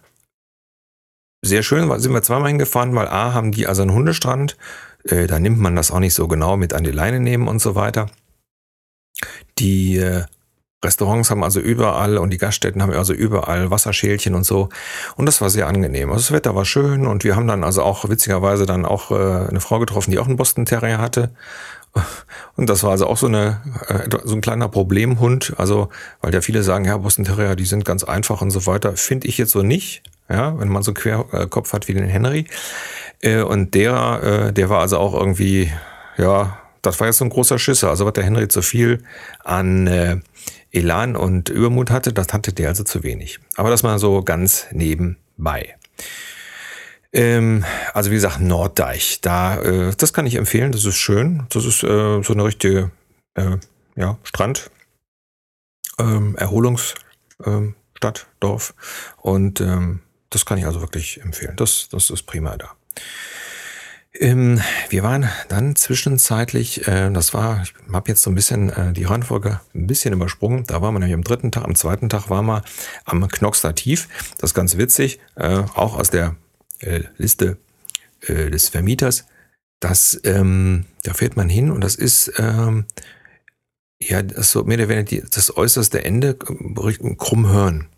sehr 1.43 1.63
schön, 1.63 1.89
sind 2.01 2.13
wir 2.13 2.23
zweimal 2.23 2.49
hingefahren, 2.49 2.95
weil 2.95 3.09
A 3.09 3.33
haben 3.33 3.53
die 3.53 3.67
also 3.67 3.83
einen 3.83 3.93
Hundestrand, 3.93 4.57
äh, 5.05 5.27
da 5.27 5.39
nimmt 5.39 5.59
man 5.59 5.77
das 5.77 5.91
auch 5.91 6.01
nicht 6.01 6.15
so 6.15 6.27
genau 6.27 6.57
mit 6.57 6.73
an 6.73 6.85
die 6.85 6.91
Leine 6.91 7.21
nehmen 7.21 7.47
und 7.47 7.61
so 7.61 7.75
weiter. 7.75 8.11
Die 9.59 9.97
äh, 9.97 10.25
Restaurants 10.87 11.31
haben 11.31 11.45
also 11.45 11.61
überall 11.61 12.17
und 12.19 12.31
die 12.31 12.39
Gaststätten 12.39 12.83
haben 12.83 12.93
also 12.93 13.13
überall 13.13 13.71
Wasserschälchen 13.71 14.35
und 14.35 14.45
so. 14.45 14.69
Und 15.17 15.27
das 15.27 15.41
war 15.41 15.51
sehr 15.51 15.67
angenehm. 15.67 16.11
Also 16.11 16.23
das 16.23 16.33
Wetter 16.33 16.55
war 16.55 16.65
schön 16.65 17.07
und 17.07 17.25
wir 17.25 17.37
haben 17.37 17.47
dann 17.47 17.65
also 17.65 17.83
auch 17.83 18.09
witzigerweise 18.09 18.65
dann 18.65 18.87
auch 18.87 19.11
äh, 19.11 19.49
eine 19.49 19.61
Frau 19.61 19.79
getroffen, 19.79 20.11
die 20.11 20.19
auch 20.19 20.27
einen 20.27 20.37
Boston 20.37 20.65
Terrier 20.65 20.99
hatte. 20.99 21.31
Und 22.57 22.69
das 22.71 22.83
war 22.83 22.91
also 22.91 23.07
auch 23.07 23.17
so, 23.17 23.27
eine, 23.27 23.61
äh, 23.89 24.09
so 24.25 24.35
ein 24.35 24.41
kleiner 24.41 24.69
Problemhund. 24.69 25.55
Also, 25.57 25.89
weil 26.21 26.33
ja 26.33 26.41
viele 26.41 26.63
sagen, 26.63 26.85
ja, 26.85 26.97
Boston 26.97 27.25
Terrier, 27.25 27.57
die 27.57 27.65
sind 27.65 27.85
ganz 27.85 28.05
einfach 28.05 28.41
und 28.41 28.51
so 28.51 28.67
weiter. 28.67 28.97
Finde 28.97 29.29
ich 29.29 29.39
jetzt 29.39 29.53
so 29.53 29.63
nicht. 29.63 30.03
Ja, 30.29 30.59
wenn 30.59 30.69
man 30.69 30.83
so 30.83 30.91
einen 30.91 30.97
Querkopf 30.97 31.73
hat 31.73 31.87
wie 31.87 31.95
den 31.95 32.09
Henry. 32.09 32.47
Äh, 33.21 33.43
und 33.43 33.75
der, 33.75 34.49
äh, 34.49 34.53
der 34.53 34.69
war 34.69 34.81
also 34.81 34.99
auch 34.99 35.15
irgendwie, 35.15 35.71
ja, 36.17 36.59
das 36.83 36.99
war 37.01 37.07
jetzt 37.07 37.19
so 37.19 37.25
ein 37.25 37.31
großer 37.31 37.59
Schisser. 37.59 37.91
Also, 37.91 38.07
was 38.07 38.13
der 38.15 38.25
Henry 38.25 38.49
zu 38.49 38.63
viel 38.63 39.05
an 39.45 40.23
Elan 40.73 41.17
und 41.17 41.49
Übermut 41.49 41.91
hatte, 41.91 42.13
das 42.13 42.33
hatte 42.33 42.53
der 42.53 42.69
also 42.69 42.85
zu 42.85 43.03
wenig. 43.03 43.39
Aber 43.57 43.71
das 43.71 43.83
mal 43.83 43.99
so 43.99 44.23
ganz 44.23 44.67
nebenbei. 44.73 45.77
Ähm, 47.13 47.65
also 47.95 48.11
wie 48.11 48.17
gesagt, 48.17 48.41
Norddeich, 48.41 49.21
da, 49.21 49.61
äh, 49.61 49.95
das 49.97 50.13
kann 50.13 50.27
ich 50.27 50.35
empfehlen, 50.35 50.73
das 50.73 50.85
ist 50.85 50.97
schön. 50.97 51.47
Das 51.49 51.65
ist 51.65 51.83
äh, 51.83 52.23
so 52.23 52.33
eine 52.33 52.45
richtige 52.45 52.91
äh, 53.35 53.57
ja, 53.95 54.19
Strand, 54.23 54.71
ähm, 55.99 56.37
Erholungsstadt, 56.37 56.97
ähm, 57.47 57.75
Dorf. 58.41 58.75
Und 59.17 59.61
ähm, 59.61 60.01
das 60.31 60.45
kann 60.45 60.59
ich 60.59 60.67
also 60.67 60.81
wirklich 60.81 61.23
empfehlen. 61.23 61.57
Das, 61.57 61.89
das 61.91 62.11
ist 62.11 62.25
prima 62.25 62.57
da. 62.57 62.75
Ähm, 64.21 64.61
wir 64.89 65.03
waren 65.03 65.29
dann 65.49 65.77
zwischenzeitlich, 65.77 66.87
äh, 66.87 67.11
das 67.11 67.35
war, 67.35 67.63
ich 67.63 67.75
habe 67.93 68.09
jetzt 68.09 68.23
so 68.23 68.31
ein 68.31 68.35
bisschen 68.35 68.71
äh, 68.71 68.93
die 68.93 69.05
Reihenfolge 69.05 69.61
ein 69.75 69.87
bisschen 69.87 70.15
übersprungen. 70.15 70.65
Da 70.67 70.81
waren 70.83 70.95
wir 70.95 71.01
nämlich 71.01 71.15
am 71.15 71.25
dritten 71.25 71.53
Tag, 71.53 71.65
am 71.65 71.75
zweiten 71.75 72.09
Tag 72.09 72.31
waren 72.31 72.47
wir 72.47 72.63
am 73.05 73.27
Knoxter 73.29 73.75
Tief. 73.75 74.09
Das 74.39 74.51
ist 74.51 74.55
ganz 74.55 74.77
witzig, 74.77 75.21
äh, 75.37 75.63
auch 75.75 75.99
aus 75.99 76.11
der 76.11 76.37
äh, 76.81 77.03
Liste 77.17 77.59
äh, 78.23 78.51
des 78.51 78.69
Vermieters. 78.69 79.27
Das, 79.81 80.21
ähm, 80.25 80.87
da 81.03 81.13
fährt 81.13 81.37
man 81.37 81.49
hin 81.49 81.71
und 81.71 81.83
das 81.83 81.97
ist 81.97 82.33
ähm, 82.39 82.87
ja 84.01 84.23
das 84.23 84.53
so 84.53 84.65
mehr 84.65 84.79
oder 84.79 84.89
weniger 84.89 85.27
das 85.31 85.55
äußerste 85.55 86.05
Ende 86.05 86.39
Richtung 86.79 87.17
Krummhörn. 87.19 87.89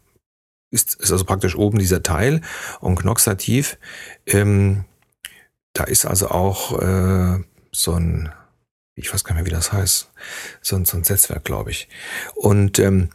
Ist, 0.71 0.97
ist 0.97 1.13
also 1.13 1.25
praktisch 1.25 1.57
oben 1.57 1.79
dieser 1.79 2.03
Teil 2.03 2.43
und 2.81 2.97
Knoxer 2.97 3.39
Tief. 3.39 3.79
Ähm, 4.27 4.85
da 5.73 5.85
ist 5.85 6.05
also 6.07 6.29
auch 6.29 6.81
äh, 6.81 7.39
so 7.73 7.93
ein, 7.93 8.33
ich 8.95 9.13
weiß 9.13 9.25
gar 9.25 9.35
nicht 9.35 9.45
mehr, 9.45 9.47
wie 9.47 9.57
das 9.57 9.73
heißt, 9.73 10.11
so 10.61 10.77
ein, 10.77 10.85
so 10.85 10.97
ein 10.97 11.05
Setzwerk, 11.05 11.45
glaube 11.45 11.71
ich. 11.71 11.89
Und 12.35 12.79
ähm, 12.79 13.11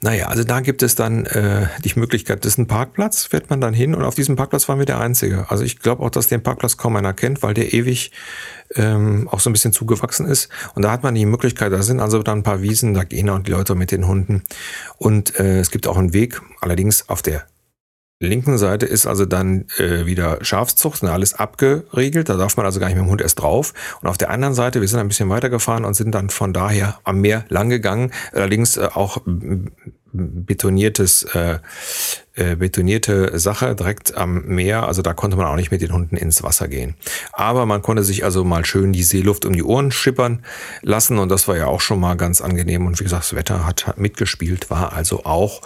naja, 0.00 0.26
also 0.26 0.44
da 0.44 0.60
gibt 0.60 0.82
es 0.82 0.94
dann 0.94 1.26
äh, 1.26 1.68
die 1.84 1.98
Möglichkeit, 1.98 2.44
das 2.44 2.54
ist 2.54 2.58
ein 2.58 2.66
Parkplatz, 2.66 3.24
fährt 3.24 3.50
man 3.50 3.60
dann 3.60 3.72
hin 3.72 3.94
und 3.94 4.02
auf 4.02 4.14
diesem 4.14 4.36
Parkplatz 4.36 4.68
waren 4.68 4.78
wir 4.78 4.86
der 4.86 4.98
Einzige. 4.98 5.50
Also 5.50 5.64
ich 5.64 5.78
glaube 5.78 6.02
auch, 6.02 6.10
dass 6.10 6.28
den 6.28 6.42
Parkplatz 6.42 6.76
kaum 6.76 6.96
einer 6.96 7.12
kennt, 7.12 7.42
weil 7.42 7.54
der 7.54 7.72
ewig 7.72 8.10
ähm, 8.74 9.28
auch 9.30 9.40
so 9.40 9.48
ein 9.48 9.52
bisschen 9.52 9.72
zugewachsen 9.72 10.26
ist. 10.26 10.48
Und 10.74 10.82
da 10.82 10.90
hat 10.90 11.02
man 11.02 11.14
die 11.14 11.24
Möglichkeit, 11.24 11.72
da 11.72 11.82
sind 11.82 12.00
also 12.00 12.22
dann 12.22 12.40
ein 12.40 12.42
paar 12.42 12.62
Wiesen, 12.62 12.94
da 12.94 13.04
gehen 13.04 13.30
auch 13.30 13.38
die 13.38 13.52
Leute 13.52 13.74
mit 13.74 13.90
den 13.90 14.06
Hunden. 14.06 14.42
Und 14.98 15.38
äh, 15.38 15.60
es 15.60 15.70
gibt 15.70 15.86
auch 15.86 15.96
einen 15.96 16.12
Weg, 16.12 16.42
allerdings 16.60 17.08
auf 17.08 17.22
der 17.22 17.46
linken 18.18 18.56
Seite 18.56 18.86
ist 18.86 19.06
also 19.06 19.26
dann 19.26 19.66
äh, 19.78 20.06
wieder 20.06 20.38
Schafszucht 20.42 21.02
und 21.02 21.08
alles 21.08 21.34
abgeriegelt. 21.34 22.28
Da 22.28 22.36
darf 22.36 22.56
man 22.56 22.64
also 22.64 22.80
gar 22.80 22.86
nicht 22.86 22.96
mit 22.96 23.04
dem 23.04 23.10
Hund 23.10 23.20
erst 23.20 23.40
drauf. 23.40 23.74
Und 24.00 24.08
auf 24.08 24.16
der 24.16 24.30
anderen 24.30 24.54
Seite, 24.54 24.80
wir 24.80 24.88
sind 24.88 25.00
ein 25.00 25.08
bisschen 25.08 25.28
weitergefahren 25.28 25.84
und 25.84 25.94
sind 25.94 26.14
dann 26.14 26.30
von 26.30 26.52
daher 26.52 26.98
am 27.04 27.20
Meer 27.20 27.44
lang 27.48 27.68
gegangen. 27.68 28.12
Allerdings 28.32 28.78
äh, 28.78 28.88
auch 28.92 29.18
betoniertes, 30.12 31.24
äh, 31.34 31.58
äh, 32.34 32.56
betonierte 32.56 33.38
Sache 33.38 33.74
direkt 33.74 34.16
am 34.16 34.46
Meer. 34.46 34.86
Also 34.86 35.02
da 35.02 35.12
konnte 35.12 35.36
man 35.36 35.46
auch 35.46 35.56
nicht 35.56 35.70
mit 35.70 35.82
den 35.82 35.92
Hunden 35.92 36.16
ins 36.16 36.42
Wasser 36.42 36.68
gehen. 36.68 36.94
Aber 37.32 37.66
man 37.66 37.82
konnte 37.82 38.02
sich 38.02 38.24
also 38.24 38.44
mal 38.44 38.64
schön 38.64 38.94
die 38.94 39.02
Seeluft 39.02 39.44
um 39.44 39.52
die 39.52 39.62
Ohren 39.62 39.92
schippern 39.92 40.42
lassen. 40.80 41.18
Und 41.18 41.28
das 41.28 41.48
war 41.48 41.56
ja 41.58 41.66
auch 41.66 41.82
schon 41.82 42.00
mal 42.00 42.16
ganz 42.16 42.40
angenehm. 42.40 42.86
Und 42.86 42.98
wie 42.98 43.04
gesagt, 43.04 43.24
das 43.24 43.34
Wetter 43.34 43.66
hat, 43.66 43.86
hat 43.86 43.98
mitgespielt, 43.98 44.70
war 44.70 44.94
also 44.94 45.26
auch 45.26 45.60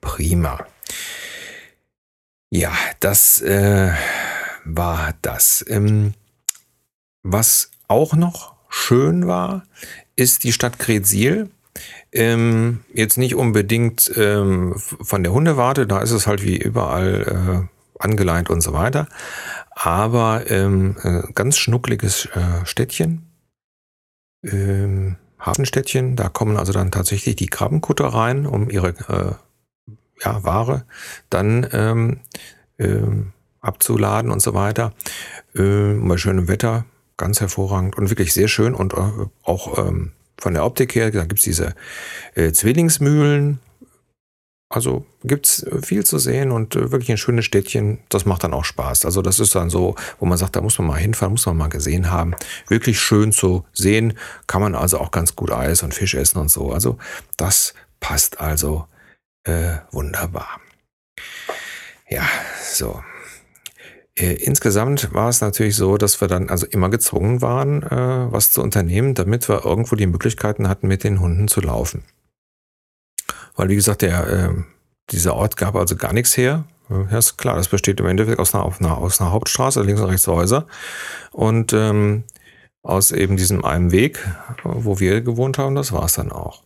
prima. 0.00 0.66
Ja, 2.54 2.72
das 3.00 3.40
äh, 3.40 3.92
war 4.66 5.14
das. 5.22 5.64
Ähm, 5.66 6.12
was 7.22 7.70
auch 7.88 8.12
noch 8.12 8.56
schön 8.68 9.26
war, 9.26 9.64
ist 10.16 10.44
die 10.44 10.52
Stadt 10.52 10.78
Gretzil. 10.78 11.48
Ähm, 12.12 12.84
jetzt 12.92 13.16
nicht 13.16 13.36
unbedingt 13.36 14.12
ähm, 14.16 14.74
von 14.76 15.22
der 15.22 15.32
Hundewarte, 15.32 15.86
da 15.86 16.02
ist 16.02 16.10
es 16.10 16.26
halt 16.26 16.42
wie 16.42 16.58
überall 16.58 17.68
äh, 17.70 18.02
angeleint 18.04 18.50
und 18.50 18.60
so 18.60 18.74
weiter. 18.74 19.08
Aber 19.70 20.50
ähm, 20.50 20.96
äh, 21.04 21.32
ganz 21.32 21.56
schnuckliges 21.56 22.26
äh, 22.34 22.66
Städtchen, 22.66 23.30
ähm, 24.44 25.16
Hafenstädtchen, 25.40 26.16
da 26.16 26.28
kommen 26.28 26.58
also 26.58 26.74
dann 26.74 26.90
tatsächlich 26.90 27.34
die 27.34 27.46
Krabbenkutter 27.46 28.08
rein, 28.08 28.44
um 28.44 28.68
ihre 28.68 28.88
äh, 28.88 29.34
ja, 30.24 30.44
Ware 30.44 30.84
dann 31.30 31.66
ähm, 31.72 32.20
ähm, 32.78 33.32
abzuladen 33.60 34.30
und 34.30 34.40
so 34.40 34.54
weiter. 34.54 34.92
Äh, 35.54 35.94
bei 35.94 36.16
schönem 36.16 36.48
Wetter, 36.48 36.84
ganz 37.16 37.40
hervorragend 37.40 37.96
und 37.96 38.10
wirklich 38.10 38.32
sehr 38.32 38.48
schön 38.48 38.74
und 38.74 38.94
äh, 38.94 38.96
auch 39.44 39.78
ähm, 39.78 40.12
von 40.38 40.54
der 40.54 40.64
Optik 40.64 40.94
her, 40.94 41.10
da 41.10 41.24
gibt's 41.24 41.44
diese 41.44 41.74
äh, 42.34 42.52
Zwillingsmühlen. 42.52 43.60
Also 44.68 45.04
gibt's 45.22 45.66
viel 45.82 46.02
zu 46.02 46.18
sehen 46.18 46.50
und 46.50 46.74
äh, 46.74 46.90
wirklich 46.90 47.10
ein 47.10 47.18
schönes 47.18 47.44
Städtchen. 47.44 47.98
Das 48.08 48.24
macht 48.24 48.42
dann 48.42 48.54
auch 48.54 48.64
Spaß. 48.64 49.04
Also 49.04 49.20
das 49.20 49.38
ist 49.38 49.54
dann 49.54 49.68
so, 49.68 49.94
wo 50.18 50.24
man 50.24 50.38
sagt, 50.38 50.56
da 50.56 50.62
muss 50.62 50.78
man 50.78 50.88
mal 50.88 50.98
hinfahren, 50.98 51.32
muss 51.32 51.44
man 51.44 51.58
mal 51.58 51.68
gesehen 51.68 52.10
haben. 52.10 52.34
Wirklich 52.68 52.98
schön 52.98 53.32
zu 53.32 53.66
sehen. 53.74 54.14
Kann 54.46 54.62
man 54.62 54.74
also 54.74 54.98
auch 54.98 55.10
ganz 55.10 55.36
gut 55.36 55.52
Eis 55.52 55.82
und 55.82 55.92
Fisch 55.92 56.14
essen 56.14 56.38
und 56.38 56.50
so. 56.50 56.72
Also 56.72 56.96
das 57.36 57.74
passt 58.00 58.40
also 58.40 58.86
äh, 59.44 59.78
wunderbar. 59.90 60.60
Ja, 62.08 62.28
so. 62.62 63.02
Äh, 64.14 64.34
insgesamt 64.34 65.14
war 65.14 65.30
es 65.30 65.40
natürlich 65.40 65.76
so, 65.76 65.96
dass 65.96 66.20
wir 66.20 66.28
dann 66.28 66.50
also 66.50 66.66
immer 66.66 66.90
gezwungen 66.90 67.40
waren, 67.40 67.82
äh, 67.82 68.32
was 68.32 68.52
zu 68.52 68.62
unternehmen, 68.62 69.14
damit 69.14 69.48
wir 69.48 69.64
irgendwo 69.64 69.96
die 69.96 70.06
Möglichkeiten 70.06 70.68
hatten, 70.68 70.86
mit 70.86 71.04
den 71.04 71.20
Hunden 71.20 71.48
zu 71.48 71.60
laufen. 71.60 72.04
Weil, 73.56 73.68
wie 73.70 73.76
gesagt, 73.76 74.02
der, 74.02 74.26
äh, 74.26 74.50
dieser 75.10 75.34
Ort 75.34 75.56
gab 75.56 75.74
also 75.74 75.96
gar 75.96 76.12
nichts 76.12 76.36
her. 76.36 76.64
Ja, 76.90 77.18
ist 77.18 77.38
klar, 77.38 77.56
das 77.56 77.68
besteht 77.68 78.00
im 78.00 78.06
Endeffekt 78.06 78.38
aus 78.38 78.54
einer, 78.54 78.70
einer, 78.78 78.98
aus 78.98 79.20
einer 79.20 79.32
Hauptstraße, 79.32 79.82
links 79.82 80.00
und 80.00 80.10
rechts 80.10 80.26
Häuser. 80.26 80.66
Und 81.30 81.72
ähm, 81.72 82.24
aus 82.82 83.12
eben 83.12 83.36
diesem 83.36 83.64
einen 83.64 83.92
Weg, 83.92 84.18
wo 84.62 85.00
wir 85.00 85.22
gewohnt 85.22 85.56
haben, 85.56 85.74
das 85.74 85.92
war 85.92 86.04
es 86.04 86.14
dann 86.14 86.30
auch. 86.32 86.62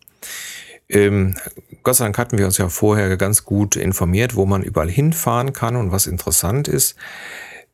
Ähm, 0.89 1.37
Gott 1.83 1.97
sei 1.97 2.05
Dank 2.05 2.19
hatten 2.19 2.39
wir 2.39 2.47
uns 2.47 2.59
ja 2.59 2.69
vorher 2.69 3.17
ganz 3.17 3.45
gut 3.45 3.77
informiert, 3.77 4.37
wo 4.37 4.47
man 4.47 4.63
überall 4.63 4.91
hinfahren 4.91 5.53
kann 5.53 5.77
und 5.77 5.93
was 5.93 6.07
interessant 6.07 6.69
ist. 6.69 6.97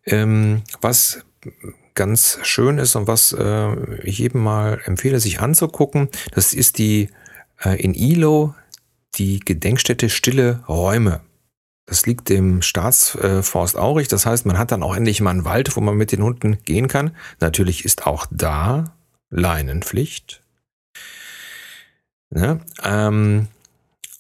Ähm, 0.05 0.63
was 0.81 1.25
ganz 1.95 2.39
schön 2.43 2.79
ist 2.79 2.97
und 2.97 3.07
was 3.07 3.33
äh, 3.33 3.97
ich 4.03 4.19
jedem 4.19 4.43
mal 4.43 4.81
empfehle, 4.85 5.21
sich 5.21 5.41
anzugucken, 5.41 6.09
das 6.33 6.55
ist 6.55 6.79
die 6.79 7.11
äh, 7.63 7.81
in 7.83 7.95
Ilo 7.95 8.55
die 9.17 9.41
Gedenkstätte 9.41 10.09
Stille 10.09 10.63
Räume. 10.69 11.21
Das 11.87 12.07
liegt 12.07 12.31
im 12.31 12.63
Staatsforst 12.63 13.77
Aurich. 13.77 14.09
Das 14.09 14.25
heißt, 14.25 14.47
man 14.47 14.59
hat 14.59 14.73
dann 14.73 14.83
auch 14.83 14.97
endlich 14.97 15.21
mal 15.21 15.31
einen 15.31 15.45
Wald, 15.45 15.77
wo 15.77 15.81
man 15.81 15.97
mit 15.97 16.13
den 16.13 16.23
Hunden 16.23 16.59
gehen 16.65 16.89
kann. 16.89 17.15
Natürlich 17.41 17.85
ist 17.85 18.07
auch 18.07 18.27
da 18.31 18.95
Leinenpflicht. 19.31 20.42
Ne? 22.33 22.61
Ähm, 22.83 23.49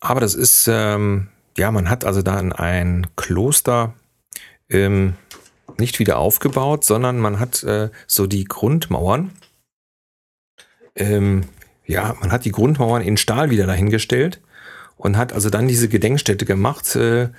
aber 0.01 0.21
das 0.21 0.35
ist, 0.35 0.69
ähm, 0.71 1.29
ja, 1.57 1.71
man 1.71 1.89
hat 1.89 2.05
also 2.05 2.21
dann 2.21 2.53
ein 2.53 3.07
Kloster 3.17 3.95
ähm, 4.69 5.15
nicht 5.79 5.99
wieder 5.99 6.19
aufgebaut, 6.19 6.85
sondern 6.85 7.19
man 7.19 7.41
hat 7.41 7.63
äh, 7.63 7.89
so 8.07 8.27
die 8.27 8.45
Grundmauern, 8.45 9.31
ähm, 10.95 11.45
ja, 11.87 12.15
man 12.21 12.31
hat 12.33 12.45
die 12.45 12.53
Grundmauern 12.53 13.01
in 13.01 13.17
Stahl 13.17 13.49
wieder 13.49 13.67
dahingestellt 13.67 14.43
und 14.97 15.17
hat 15.17 15.33
also 15.33 15.49
dann 15.49 15.67
diese 15.67 15.89
Gedenkstätte 15.89 16.45
gemacht, 16.45 16.95
äh, 16.95 17.31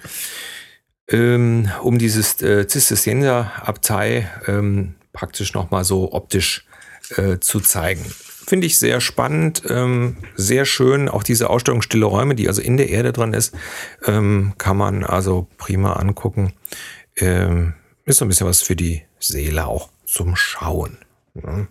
ähm, 1.07 1.69
um 1.83 1.99
dieses 1.99 2.41
äh, 2.41 2.67
Zisterzienser-Abtei 2.67 4.27
ähm, 4.47 4.95
praktisch 5.11 5.53
nochmal 5.53 5.83
so 5.83 6.13
optisch 6.13 6.65
äh, 7.15 7.37
zu 7.37 7.59
zeigen. 7.59 8.03
Finde 8.45 8.67
ich 8.67 8.77
sehr 8.77 8.99
spannend, 8.99 9.63
ähm, 9.69 10.17
sehr 10.35 10.65
schön. 10.65 11.07
Auch 11.07 11.23
diese 11.23 11.49
Ausstellung 11.49 11.81
Stille 11.81 12.05
Räume, 12.05 12.35
die 12.35 12.47
also 12.47 12.61
in 12.61 12.77
der 12.77 12.89
Erde 12.89 13.13
dran 13.13 13.33
ist, 13.33 13.55
ähm, 14.05 14.53
kann 14.57 14.77
man 14.77 15.03
also 15.03 15.47
prima 15.57 15.93
angucken. 15.93 16.53
Ähm, 17.15 17.73
ist 18.05 18.17
so 18.17 18.25
ein 18.25 18.27
bisschen 18.27 18.47
was 18.47 18.61
für 18.61 18.75
die 18.75 19.03
Seele 19.19 19.65
auch 19.67 19.89
zum 20.05 20.35
Schauen. 20.35 20.97
Ne? 21.33 21.67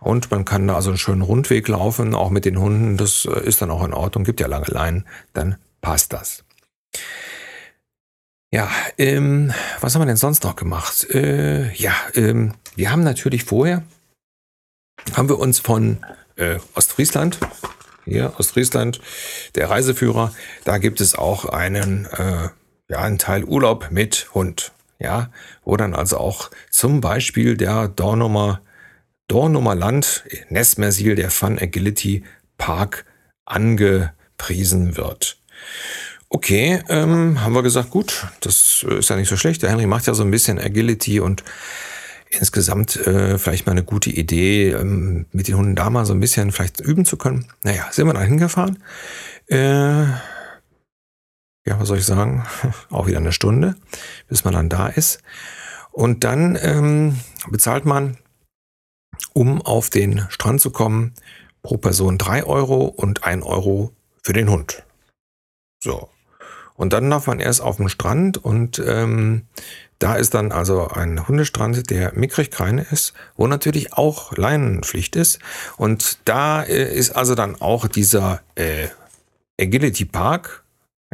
Und 0.00 0.30
man 0.30 0.44
kann 0.44 0.66
da 0.66 0.74
also 0.74 0.90
einen 0.90 0.98
schönen 0.98 1.22
Rundweg 1.22 1.68
laufen, 1.68 2.14
auch 2.14 2.30
mit 2.30 2.44
den 2.44 2.58
Hunden. 2.58 2.96
Das 2.96 3.24
äh, 3.24 3.40
ist 3.46 3.62
dann 3.62 3.70
auch 3.70 3.84
in 3.84 3.94
Ordnung. 3.94 4.24
Gibt 4.24 4.40
ja 4.40 4.46
lange 4.46 4.66
Leinen, 4.66 5.06
dann 5.32 5.56
passt 5.80 6.12
das. 6.12 6.44
Ja, 8.52 8.68
ähm, 8.98 9.52
was 9.80 9.94
haben 9.94 10.02
wir 10.02 10.06
denn 10.06 10.16
sonst 10.16 10.42
noch 10.42 10.56
gemacht? 10.56 11.08
Äh, 11.10 11.72
ja, 11.74 11.94
ähm, 12.14 12.54
wir 12.74 12.90
haben 12.90 13.04
natürlich 13.04 13.44
vorher 13.44 13.84
haben 15.14 15.28
wir 15.28 15.38
uns 15.38 15.58
von 15.58 15.98
äh, 16.36 16.58
Ostfriesland, 16.74 17.38
hier 18.04 18.34
Ostfriesland, 18.38 19.00
der 19.54 19.70
Reiseführer, 19.70 20.32
da 20.64 20.78
gibt 20.78 21.00
es 21.00 21.14
auch 21.14 21.44
einen, 21.44 22.06
äh, 22.06 22.48
ja, 22.88 22.98
einen 22.98 23.18
Teil 23.18 23.44
Urlaub 23.44 23.88
mit 23.90 24.28
Hund. 24.34 24.72
Ja, 25.02 25.30
wo 25.64 25.78
dann 25.78 25.94
also 25.94 26.18
auch 26.18 26.50
zum 26.70 27.00
Beispiel 27.00 27.56
der 27.56 27.88
Dornumer, 27.88 28.60
Dornumer 29.28 29.74
Land, 29.74 30.24
Nesmersil, 30.50 31.14
der 31.14 31.30
Fun 31.30 31.58
Agility 31.58 32.22
Park 32.58 33.06
angepriesen 33.46 34.98
wird. 34.98 35.38
Okay, 36.28 36.82
ähm, 36.88 37.40
haben 37.40 37.54
wir 37.54 37.62
gesagt, 37.62 37.90
gut, 37.90 38.28
das 38.40 38.84
ist 38.86 39.08
ja 39.08 39.16
nicht 39.16 39.28
so 39.28 39.36
schlecht. 39.36 39.62
Der 39.62 39.70
Henry 39.70 39.86
macht 39.86 40.06
ja 40.06 40.14
so 40.14 40.22
ein 40.22 40.30
bisschen 40.30 40.58
Agility 40.58 41.18
und 41.18 41.44
insgesamt 42.30 42.96
äh, 43.06 43.38
vielleicht 43.38 43.66
mal 43.66 43.72
eine 43.72 43.84
gute 43.84 44.10
Idee, 44.10 44.70
ähm, 44.70 45.26
mit 45.32 45.48
den 45.48 45.56
Hunden 45.56 45.74
da 45.74 45.90
mal 45.90 46.06
so 46.06 46.12
ein 46.12 46.20
bisschen 46.20 46.52
vielleicht 46.52 46.80
üben 46.80 47.04
zu 47.04 47.16
können. 47.16 47.46
Naja, 47.62 47.88
sind 47.90 48.06
wir 48.06 48.14
da 48.14 48.22
hingefahren. 48.22 48.82
Äh, 49.48 50.04
ja, 51.66 51.78
was 51.78 51.88
soll 51.88 51.98
ich 51.98 52.06
sagen? 52.06 52.46
Auch 52.90 53.06
wieder 53.06 53.18
eine 53.18 53.32
Stunde, 53.32 53.74
bis 54.28 54.44
man 54.44 54.54
dann 54.54 54.68
da 54.68 54.86
ist. 54.86 55.22
Und 55.92 56.24
dann 56.24 56.56
ähm, 56.62 57.18
bezahlt 57.50 57.84
man, 57.84 58.16
um 59.32 59.60
auf 59.60 59.90
den 59.90 60.26
Strand 60.30 60.60
zu 60.60 60.70
kommen, 60.70 61.14
pro 61.62 61.76
Person 61.76 62.16
drei 62.16 62.44
Euro 62.44 62.84
und 62.84 63.24
ein 63.24 63.42
Euro 63.42 63.92
für 64.22 64.32
den 64.32 64.48
Hund. 64.48 64.84
So. 65.82 66.08
Und 66.76 66.92
dann 66.92 67.10
darf 67.10 67.26
man 67.26 67.40
erst 67.40 67.60
auf 67.60 67.76
den 67.76 67.88
Strand 67.88 68.42
und 68.42 68.82
ähm, 68.86 69.46
da 70.00 70.14
ist 70.14 70.32
dann 70.34 70.50
also 70.50 70.88
ein 70.88 71.28
Hundestrand, 71.28 71.90
der 71.90 72.12
mickrig 72.14 72.50
klein 72.50 72.78
ist, 72.78 73.12
wo 73.36 73.46
natürlich 73.46 73.92
auch 73.92 74.36
Leinenpflicht 74.36 75.14
ist. 75.14 75.38
Und 75.76 76.18
da 76.24 76.62
äh, 76.62 76.92
ist 76.92 77.10
also 77.10 77.34
dann 77.34 77.60
auch 77.60 77.86
dieser 77.86 78.40
äh, 78.54 78.88
Agility 79.60 80.06
Park, 80.06 80.64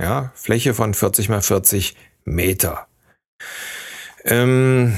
ja, 0.01 0.31
Fläche 0.35 0.73
von 0.73 0.95
40 0.95 1.29
mal 1.29 1.43
40 1.43 1.97
Meter. 2.25 2.87
Ähm, 4.25 4.97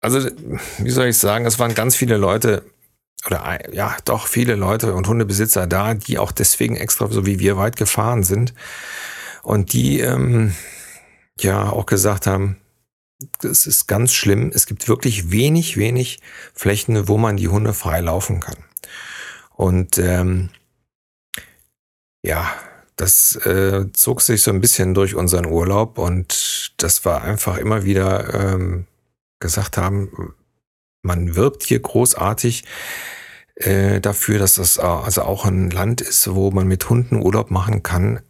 also, 0.00 0.28
wie 0.78 0.90
soll 0.90 1.06
ich 1.06 1.18
sagen, 1.18 1.46
es 1.46 1.58
waren 1.60 1.74
ganz 1.74 1.94
viele 1.94 2.16
Leute, 2.16 2.64
oder 3.26 3.72
ja, 3.72 3.96
doch 4.04 4.26
viele 4.26 4.56
Leute 4.56 4.92
und 4.92 5.06
Hundebesitzer 5.06 5.68
da, 5.68 5.94
die 5.94 6.18
auch 6.18 6.32
deswegen 6.32 6.76
extra 6.76 7.08
so 7.08 7.26
wie 7.26 7.38
wir 7.38 7.56
weit 7.56 7.76
gefahren 7.76 8.24
sind. 8.24 8.54
Und 9.42 9.72
die, 9.72 10.00
ähm, 10.00 10.52
ja 11.40 11.70
auch 11.70 11.86
gesagt 11.86 12.26
haben, 12.26 12.56
das 13.40 13.66
ist 13.66 13.86
ganz 13.86 14.12
schlimm. 14.12 14.50
Es 14.54 14.66
gibt 14.66 14.88
wirklich 14.88 15.30
wenig, 15.30 15.76
wenig 15.76 16.20
Flächen, 16.54 17.08
wo 17.08 17.16
man 17.16 17.36
die 17.36 17.48
Hunde 17.48 17.72
frei 17.72 18.00
laufen 18.00 18.40
kann. 18.40 18.58
Und 19.54 19.98
ähm, 19.98 20.50
ja, 22.22 22.52
das 22.96 23.36
äh, 23.36 23.90
zog 23.92 24.20
sich 24.20 24.42
so 24.42 24.50
ein 24.50 24.60
bisschen 24.60 24.94
durch 24.94 25.14
unseren 25.14 25.46
Urlaub 25.46 25.98
und 25.98 26.72
das 26.78 27.04
war 27.04 27.22
einfach 27.22 27.56
immer 27.56 27.84
wieder 27.84 28.34
ähm, 28.34 28.86
gesagt 29.38 29.76
haben, 29.76 30.34
man 31.02 31.36
wirbt 31.36 31.62
hier 31.62 31.80
großartig 31.80 32.64
äh, 33.56 34.00
dafür, 34.00 34.38
dass 34.38 34.56
das 34.56 34.78
also 34.78 35.22
auch 35.22 35.44
ein 35.44 35.70
Land 35.70 36.00
ist, 36.00 36.34
wo 36.34 36.50
man 36.50 36.66
mit 36.66 36.88
Hunden 36.90 37.16
Urlaub 37.16 37.50
machen 37.50 37.82
kann. 37.82 38.20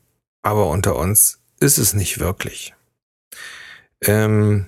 Aber 0.42 0.69
unter 0.69 0.97
uns 0.97 1.40
ist 1.59 1.79
es 1.79 1.95
nicht 1.95 2.21
wirklich. 2.21 2.76
Ähm, 4.02 4.66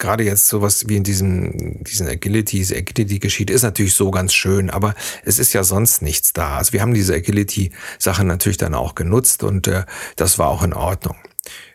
gerade 0.00 0.24
jetzt 0.24 0.48
sowas 0.48 0.88
wie 0.88 0.96
in 0.96 1.04
diesem, 1.04 1.84
diesen 1.84 2.08
Agility, 2.08 2.56
diese 2.56 2.76
Agility-Geschichte 2.76 3.52
ist 3.52 3.62
natürlich 3.62 3.94
so 3.94 4.10
ganz 4.10 4.32
schön, 4.32 4.70
aber 4.70 4.94
es 5.24 5.38
ist 5.38 5.52
ja 5.52 5.62
sonst 5.62 6.02
nichts 6.02 6.32
da. 6.32 6.56
Also 6.56 6.72
wir 6.72 6.80
haben 6.80 6.94
diese 6.94 7.14
Agility-Sache 7.14 8.24
natürlich 8.24 8.58
dann 8.58 8.74
auch 8.74 8.96
genutzt 8.96 9.44
und 9.44 9.68
äh, 9.68 9.84
das 10.16 10.38
war 10.38 10.48
auch 10.48 10.64
in 10.64 10.72
Ordnung. 10.72 11.16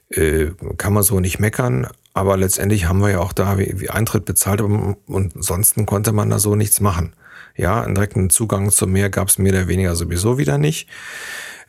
Äh, 0.10 0.52
kann 0.78 0.94
man 0.94 1.04
so 1.04 1.20
nicht 1.20 1.40
meckern, 1.40 1.88
aber 2.14 2.36
letztendlich 2.36 2.86
haben 2.86 3.00
wir 3.00 3.12
ja 3.12 3.20
auch 3.20 3.34
da 3.34 3.58
wie, 3.58 3.80
wie 3.80 3.90
Eintritt 3.90 4.26
bezahlt 4.26 4.62
und 4.62 4.98
ansonsten 5.36 5.86
konnte 5.86 6.12
man 6.12 6.30
da 6.30 6.40
so 6.40 6.56
nichts 6.56 6.82
machen. 6.82 7.16
Ja, 7.56 7.82
einen 7.82 7.96
direkten 7.96 8.30
Zugang 8.30 8.70
zum 8.70 8.92
Meer 8.92 9.10
gab 9.10 9.30
es 9.30 9.38
mehr 9.38 9.54
oder 9.54 9.68
weniger 9.68 9.96
sowieso 9.96 10.38
wieder 10.38 10.58
nicht. 10.58 10.90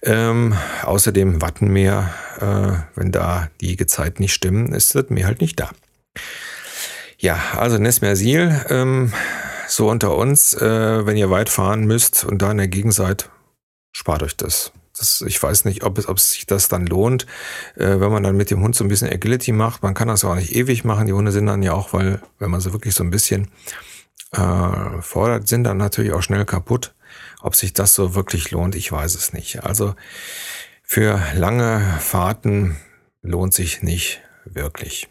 Ähm, 0.02 0.54
außerdem 0.82 1.40
Wattenmeer, 1.42 2.10
äh, 2.40 2.98
wenn 2.98 3.12
da 3.12 3.48
die 3.60 3.76
Gezeiten 3.76 4.22
nicht 4.22 4.34
stimmen, 4.34 4.72
ist 4.72 4.94
das 4.94 5.08
Meer 5.08 5.26
halt 5.26 5.40
nicht 5.40 5.58
da. 5.58 5.70
Ja, 7.18 7.38
also 7.56 7.78
Nesmersil, 7.78 8.64
ähm, 8.68 9.12
so 9.68 9.88
unter 9.88 10.16
uns, 10.16 10.54
äh, 10.54 11.06
wenn 11.06 11.16
ihr 11.16 11.30
weit 11.30 11.48
fahren 11.48 11.86
müsst 11.86 12.24
und 12.24 12.42
da 12.42 12.50
in 12.50 12.58
der 12.58 12.68
Gegend 12.68 12.94
seid, 12.94 13.30
spart 13.92 14.22
euch 14.22 14.36
das. 14.36 14.72
das 14.96 15.22
ich 15.22 15.42
weiß 15.42 15.64
nicht, 15.64 15.82
ob 15.82 15.96
es, 15.98 16.08
ob 16.08 16.20
sich 16.20 16.46
das 16.46 16.68
dann 16.68 16.86
lohnt, 16.86 17.26
äh, 17.76 17.98
wenn 17.98 18.12
man 18.12 18.22
dann 18.22 18.36
mit 18.36 18.50
dem 18.50 18.62
Hund 18.62 18.76
so 18.76 18.84
ein 18.84 18.88
bisschen 18.88 19.10
Agility 19.10 19.52
macht. 19.52 19.82
Man 19.82 19.94
kann 19.94 20.08
das 20.08 20.24
auch 20.24 20.34
nicht 20.34 20.54
ewig 20.54 20.84
machen. 20.84 21.06
Die 21.06 21.14
Hunde 21.14 21.32
sind 21.32 21.46
dann 21.46 21.62
ja 21.62 21.72
auch, 21.72 21.94
weil, 21.94 22.20
wenn 22.38 22.50
man 22.50 22.60
sie 22.60 22.72
wirklich 22.72 22.94
so 22.94 23.02
ein 23.02 23.10
bisschen 23.10 23.48
äh, 24.32 25.00
fordert, 25.00 25.48
sind 25.48 25.64
dann 25.64 25.78
natürlich 25.78 26.12
auch 26.12 26.22
schnell 26.22 26.44
kaputt. 26.44 26.94
Ob 27.40 27.54
sich 27.54 27.72
das 27.72 27.94
so 27.94 28.14
wirklich 28.14 28.50
lohnt, 28.50 28.74
ich 28.74 28.90
weiß 28.90 29.14
es 29.14 29.32
nicht. 29.32 29.64
Also 29.64 29.94
für 30.82 31.20
lange 31.34 31.98
Fahrten 32.00 32.76
lohnt 33.22 33.54
sich 33.54 33.82
nicht 33.82 34.22
wirklich. 34.44 35.08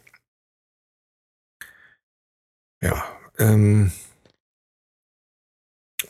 Ja, 2.81 3.03
ähm, 3.37 3.91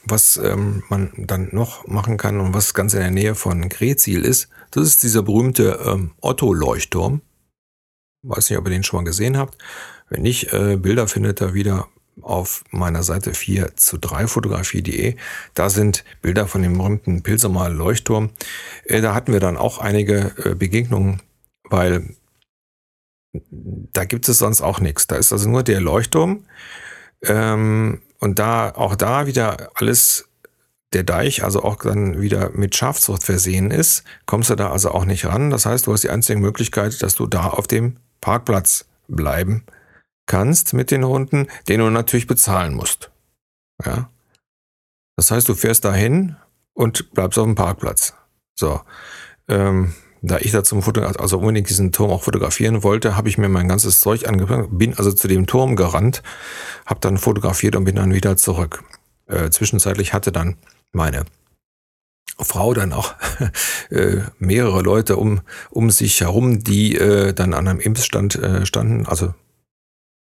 was 0.04 0.38
ähm, 0.38 0.84
man 0.90 1.12
dann 1.18 1.50
noch 1.52 1.88
machen 1.88 2.18
kann 2.18 2.40
und 2.40 2.54
was 2.54 2.74
ganz 2.74 2.94
in 2.94 3.00
der 3.00 3.12
Nähe 3.12 3.36
von 3.36 3.70
Grezil 3.70 4.24
ist, 4.24 4.50
das 4.72 4.88
ist 4.88 5.04
dieser 5.04 5.24
berühmte 5.24 5.80
ähm, 5.86 6.14
Otto-Leuchtturm. 6.22 7.22
Weiß 8.24 8.50
nicht, 8.50 8.60
ob 8.60 8.68
ihr 8.68 8.72
den 8.72 8.84
schon 8.84 9.00
mal 9.00 9.06
gesehen 9.06 9.38
habt. 9.38 9.58
Wenn 10.10 10.22
nicht, 10.22 10.54
äh, 10.54 10.78
Bilder 10.78 11.08
findet 11.08 11.42
ihr 11.42 11.54
wieder 11.54 11.88
auf 12.22 12.64
meiner 12.72 13.04
Seite 13.04 13.34
4 13.34 13.76
zu 13.76 13.98
3 13.98 14.28
fotografie.de. 14.28 15.16
Da 15.54 15.70
sind 15.70 16.04
Bilder 16.22 16.48
von 16.48 16.62
dem 16.62 16.78
berühmten 16.78 17.24
Pilsemer 17.24 17.70
Leuchtturm. 17.70 18.32
Äh, 18.86 19.02
da 19.02 19.14
hatten 19.14 19.34
wir 19.34 19.40
dann 19.40 19.58
auch 19.58 19.80
einige 19.80 20.34
äh, 20.44 20.56
Begegnungen, 20.56 21.22
weil 21.64 22.16
da 23.52 24.06
gibt 24.06 24.30
es 24.30 24.38
sonst 24.38 24.62
auch 24.62 24.80
nichts. 24.80 25.08
Da 25.08 25.18
ist 25.18 25.34
also 25.34 25.50
nur 25.50 25.64
der 25.64 25.82
Leuchtturm. 25.82 26.46
Ähm, 27.24 28.02
und 28.20 28.40
da, 28.40 28.72
auch 28.72 28.96
da 28.96 29.28
wieder 29.28 29.72
alles 29.76 30.30
der 30.94 31.04
Deich 31.04 31.44
also 31.44 31.62
auch 31.62 31.76
dann 31.76 32.22
wieder 32.22 32.52
mit 32.52 32.76
Schafzucht 32.76 33.24
versehen 33.24 33.70
ist, 33.70 34.04
kommst 34.26 34.50
du 34.50 34.56
da 34.56 34.72
also 34.72 34.92
auch 34.92 35.04
nicht 35.04 35.26
ran. 35.26 35.50
Das 35.50 35.66
heißt, 35.66 35.88
du 35.88 35.94
hast 35.94 36.04
die 36.04 36.10
einzige 36.10 36.40
Möglichkeit, 36.40 37.02
dass 37.02 37.16
du 37.16 37.28
da 37.28 37.48
auf 37.48 37.68
dem 37.68 37.98
Parkplatz 38.22 38.86
bleiben 39.08 39.66
kannst 40.26 40.74
mit 40.74 40.92
den 40.92 41.06
Hunden, 41.06 41.48
den 41.68 41.80
du 41.80 41.90
natürlich 41.90 42.28
bezahlen 42.28 42.74
musst. 42.74 43.12
Ja. 43.84 44.10
Das 45.16 45.32
heißt, 45.32 45.48
du 45.48 45.56
fährst 45.56 45.86
dahin 45.86 46.36
und 46.74 47.12
bleibst 47.14 47.40
auf 47.40 47.46
dem 47.46 47.56
Parkplatz. 47.56 48.14
So. 48.56 48.82
Ähm, 49.48 49.94
da 50.22 50.40
ich 50.40 50.52
da 50.52 50.64
zum 50.64 50.82
Foto, 50.82 51.02
also 51.02 51.38
unbedingt 51.38 51.70
diesen 51.70 51.92
Turm 51.92 52.10
auch 52.10 52.24
fotografieren 52.24 52.84
wollte, 52.84 53.16
habe 53.16 53.30
ich 53.30 53.38
mir 53.38 53.48
mein 53.48 53.68
ganzes 53.68 54.00
Zeug 54.00 54.28
angepackt, 54.28 54.70
bin 54.72 54.98
also 54.98 55.12
zu 55.12 55.28
dem 55.28 55.46
Turm 55.46 55.76
gerannt, 55.76 56.24
habe 56.86 57.00
dann 57.00 57.18
fotografiert 57.18 57.76
und 57.76 57.86
bin 57.86 57.96
dann 57.96 58.14
wieder 58.14 58.36
zurück. 58.36 58.84
Äh, 59.28 59.50
zwischenzeitlich 59.52 60.14
hatte 60.14 60.32
dann 60.32 60.58
meine 60.92 61.26
Frau 62.40 62.74
dann 62.74 62.92
auch 62.92 63.14
äh, 63.92 64.22
mehrere 64.40 64.82
Leute 64.82 65.16
um, 65.16 65.42
um 65.70 65.92
sich 65.92 66.22
herum, 66.22 66.64
die 66.64 66.96
äh, 66.96 67.34
dann 67.34 67.54
an 67.54 67.68
einem 67.68 67.80
Impfstand 67.80 68.36
äh, 68.36 68.66
standen, 68.66 69.06
also 69.06 69.34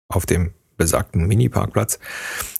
auf 0.07 0.25
dem 0.25 0.53
besagten 0.77 1.27
Mini-Parkplatz, 1.27 1.99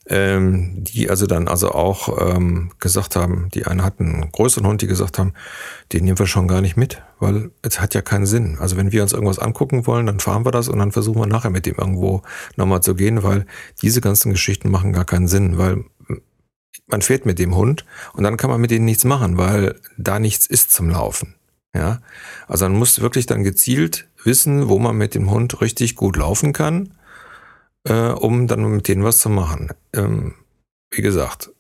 ähm, 0.08 0.84
die 0.84 1.10
also 1.10 1.26
dann 1.26 1.48
also 1.48 1.72
auch 1.72 2.36
ähm, 2.36 2.72
gesagt 2.80 3.16
haben, 3.16 3.50
die 3.54 3.66
einen 3.66 3.84
hatten 3.84 4.14
einen 4.14 4.32
größeren 4.32 4.68
Hund, 4.68 4.82
die 4.82 4.88
gesagt 4.88 5.20
haben, 5.20 5.34
den 5.92 6.06
nehmen 6.06 6.20
wir 6.20 6.28
schon 6.28 6.48
gar 6.48 6.62
nicht 6.62 6.78
mit, 6.78 7.02
weil 7.20 7.52
es 7.62 7.82
hat 7.82 7.94
ja 7.94 8.02
keinen 8.02 8.26
Sinn. 8.26 8.58
Also 8.60 8.78
wenn 8.78 8.92
wir 8.92 9.02
uns 9.02 9.14
irgendwas 9.14 9.40
angucken 9.40 9.88
wollen, 9.88 10.06
dann 10.06 10.20
fahren 10.20 10.46
wir 10.46 10.52
das 10.52 10.70
und 10.70 10.80
dann 10.80 10.92
versuchen 10.92 11.22
wir 11.22 11.28
nachher 11.28 11.50
mit 11.50 11.66
dem 11.66 11.76
irgendwo 11.76 12.22
nochmal 12.56 12.82
zu 12.82 12.96
gehen, 12.96 13.24
weil 13.24 13.46
diese 13.82 14.02
ganzen 14.02 14.32
Geschichten 14.32 14.70
machen 14.70 14.94
gar 14.94 15.06
keinen 15.06 15.28
Sinn, 15.28 15.58
weil 15.58 15.84
man 16.88 17.02
fährt 17.02 17.26
mit 17.26 17.40
dem 17.40 17.56
Hund 17.56 17.86
und 18.14 18.24
dann 18.24 18.38
kann 18.38 18.50
man 18.50 18.62
mit 18.62 18.72
denen 18.72 18.86
nichts 18.86 19.06
machen, 19.06 19.38
weil 19.38 19.80
da 19.98 20.20
nichts 20.20 20.46
ist 20.46 20.72
zum 20.72 20.90
Laufen. 20.90 21.36
Ja, 21.74 22.00
also 22.48 22.66
man 22.70 22.78
muss 22.78 23.02
wirklich 23.02 23.26
dann 23.26 23.44
gezielt 23.44 24.08
wissen, 24.24 24.70
wo 24.70 24.80
man 24.80 24.96
mit 24.96 25.14
dem 25.14 25.30
Hund 25.30 25.60
richtig 25.60 25.96
gut 25.98 26.16
laufen 26.16 26.54
kann 26.54 26.94
äh, 27.86 28.10
um 28.10 28.48
dann 28.48 28.64
mit 28.76 28.88
denen 28.88 29.04
was 29.04 29.20
zu 29.20 29.30
machen. 29.30 29.70
Ähm, 29.94 30.36
wie 30.92 31.02
gesagt, 31.02 31.52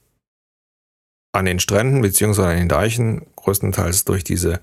an 1.34 1.46
den 1.46 1.60
Stränden 1.60 2.02
beziehungsweise 2.02 2.50
an 2.50 2.58
den 2.58 2.70
Deichen, 2.70 3.26
größtenteils 3.36 4.06
durch 4.06 4.24
diese 4.24 4.62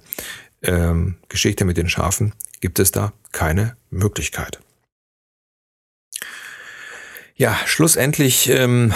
ähm, 0.62 1.16
Geschichte 1.28 1.64
mit 1.64 1.76
den 1.76 1.88
Schafen, 1.88 2.32
gibt 2.60 2.78
es 2.78 2.92
da 2.92 3.12
keine 3.32 3.76
Möglichkeit. 3.90 4.60
Ja, 7.34 7.58
schlussendlich, 7.66 8.48
ähm, 8.48 8.92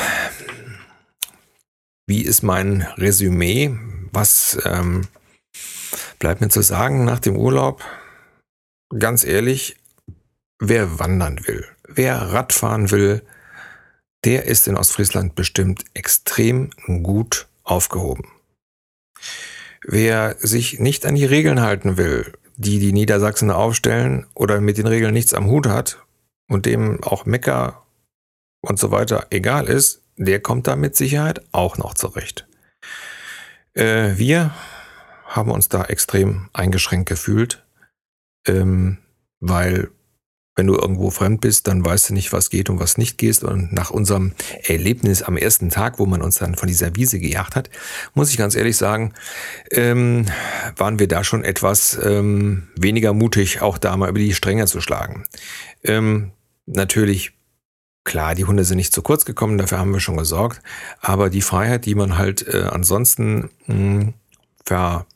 wie 2.07 2.23
ist 2.23 2.43
mein 2.43 2.83
Resümee? 2.97 3.77
Was 4.13 4.59
ähm, 4.65 5.09
bleibt 6.19 6.41
mir 6.41 6.49
zu 6.49 6.63
sagen 6.63 7.05
nach 7.05 7.19
dem 7.19 7.37
Urlaub? 7.37 7.83
Ganz 8.97 9.25
ehrlich, 9.25 9.77
wer 10.61 10.99
wandern 10.99 11.47
will, 11.47 11.67
wer 11.88 12.16
Radfahren 12.16 12.90
will, 12.90 13.22
der 14.25 14.44
ist 14.44 14.66
in 14.66 14.77
Ostfriesland 14.77 15.35
bestimmt 15.35 15.85
extrem 15.94 16.70
gut 17.03 17.46
aufgehoben. 17.62 18.29
Wer 19.83 20.37
sich 20.40 20.81
nicht 20.81 21.07
an 21.07 21.14
die 21.14 21.25
Regeln 21.25 21.61
halten 21.61 21.96
will, 21.96 22.33
die 22.57 22.81
die 22.81 22.92
Niedersachsen 22.92 23.51
aufstellen 23.51 24.27
oder 24.35 24.61
mit 24.61 24.79
den 24.79 24.87
Regeln 24.87 25.12
nichts 25.12 25.35
am 25.35 25.46
Hut 25.46 25.66
hat 25.66 26.05
und 26.49 26.66
dem 26.66 27.03
auch 27.05 27.25
Mecker 27.27 27.83
und 28.62 28.79
so 28.79 28.90
weiter 28.90 29.27
egal 29.31 29.68
ist, 29.68 30.03
der 30.16 30.40
kommt 30.40 30.66
da 30.66 30.77
mit 30.77 30.96
Sicherheit 30.96 31.42
auch 31.53 31.77
noch 31.79 31.94
zurecht. 31.94 32.49
Äh, 33.75 34.16
wir 34.16 34.55
haben 35.27 35.51
uns 35.51 35.68
da 35.68 35.85
extrem 35.85 36.49
eingeschränkt 36.53 37.09
gefühlt, 37.09 37.64
ähm, 38.46 38.99
weil 39.40 39.90
wenn 40.57 40.66
du 40.66 40.75
irgendwo 40.75 41.11
fremd 41.11 41.42
bist, 41.42 41.69
dann 41.69 41.85
weißt 41.85 42.11
du 42.11 42.14
nicht, 42.14 42.33
was 42.33 42.49
geht 42.49 42.71
und 42.71 42.81
was 42.81 42.97
nicht 42.97 43.19
geht. 43.19 43.45
Und 43.45 43.73
nach 43.73 43.90
unserem 43.90 44.33
Erlebnis 44.64 45.23
am 45.23 45.37
ersten 45.37 45.69
Tag, 45.69 45.99
wo 45.99 46.07
man 46.07 46.23
uns 46.23 46.37
dann 46.38 46.55
von 46.55 46.66
dieser 46.66 46.97
Wiese 46.97 47.21
gejagt 47.21 47.55
hat, 47.55 47.71
muss 48.14 48.31
ich 48.31 48.38
ganz 48.38 48.55
ehrlich 48.57 48.77
sagen, 48.77 49.12
ähm, 49.71 50.27
waren 50.77 50.99
wir 50.99 51.09
da 51.09 51.23
schon 51.23 51.45
etwas 51.45 51.99
ähm, 52.03 52.69
weniger 52.75 53.12
mutig, 53.12 53.61
auch 53.61 53.77
da 53.77 53.97
mal 53.97 54.09
über 54.09 54.19
die 54.19 54.35
Stränge 54.35 54.66
zu 54.66 54.81
schlagen. 54.81 55.25
Ähm, 55.85 56.33
natürlich 56.64 57.37
Klar, 58.07 58.37
die 58.37 58.45
Hunde 58.45 58.62
sind 58.62 58.77
nicht 58.77 58.92
zu 58.92 59.03
kurz 59.03 59.25
gekommen, 59.25 59.59
dafür 59.59 59.81
haben 59.81 59.92
wir 59.92 59.99
schon 59.99 60.16
gesorgt. 60.16 60.62
Aber 61.01 61.29
die 61.29 61.42
Freiheit, 61.42 61.87
die 61.87 61.97
man 61.97 62.16
halt 62.16 62.47
äh, 62.47 62.62
ansonsten, 62.62 63.51
mh, 63.66 63.75
hm, 63.75 64.14
ver, 64.64 65.07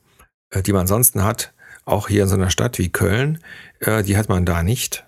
äh, 0.50 0.61
die 0.61 0.72
man 0.72 0.81
ansonsten 0.81 1.22
hat, 1.22 1.53
auch 1.85 2.09
hier 2.09 2.24
in 2.24 2.29
so 2.29 2.35
einer 2.35 2.50
Stadt 2.50 2.79
wie 2.79 2.88
Köln, 2.88 3.38
äh, 3.79 4.03
die 4.03 4.16
hat 4.16 4.29
man 4.29 4.44
da 4.44 4.64
nicht. 4.64 5.07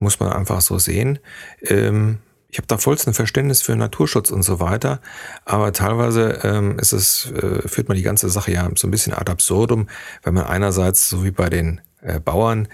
Muss 0.00 0.20
man 0.20 0.32
einfach 0.32 0.60
so 0.60 0.78
sehen. 0.78 1.18
Ähm, 1.62 2.18
ich 2.50 2.58
habe 2.58 2.66
da 2.66 2.78
vollsten 2.78 3.12
Verständnis 3.12 3.60
für 3.60 3.76
Naturschutz 3.76 4.30
und 4.30 4.42
so 4.42 4.58
weiter, 4.58 5.00
aber 5.44 5.72
teilweise 5.72 6.40
ähm, 6.44 6.78
ist 6.78 6.92
es, 6.92 7.30
äh, 7.32 7.68
führt 7.68 7.88
man 7.88 7.96
die 7.96 8.02
ganze 8.02 8.30
Sache 8.30 8.52
ja 8.52 8.68
so 8.74 8.88
ein 8.88 8.90
bisschen 8.90 9.12
ad 9.12 9.30
absurdum, 9.30 9.88
wenn 10.22 10.34
man 10.34 10.44
einerseits, 10.44 11.10
so 11.10 11.24
wie 11.24 11.30
bei 11.30 11.50
den 11.50 11.82
äh, 12.00 12.20
Bauern, 12.20 12.68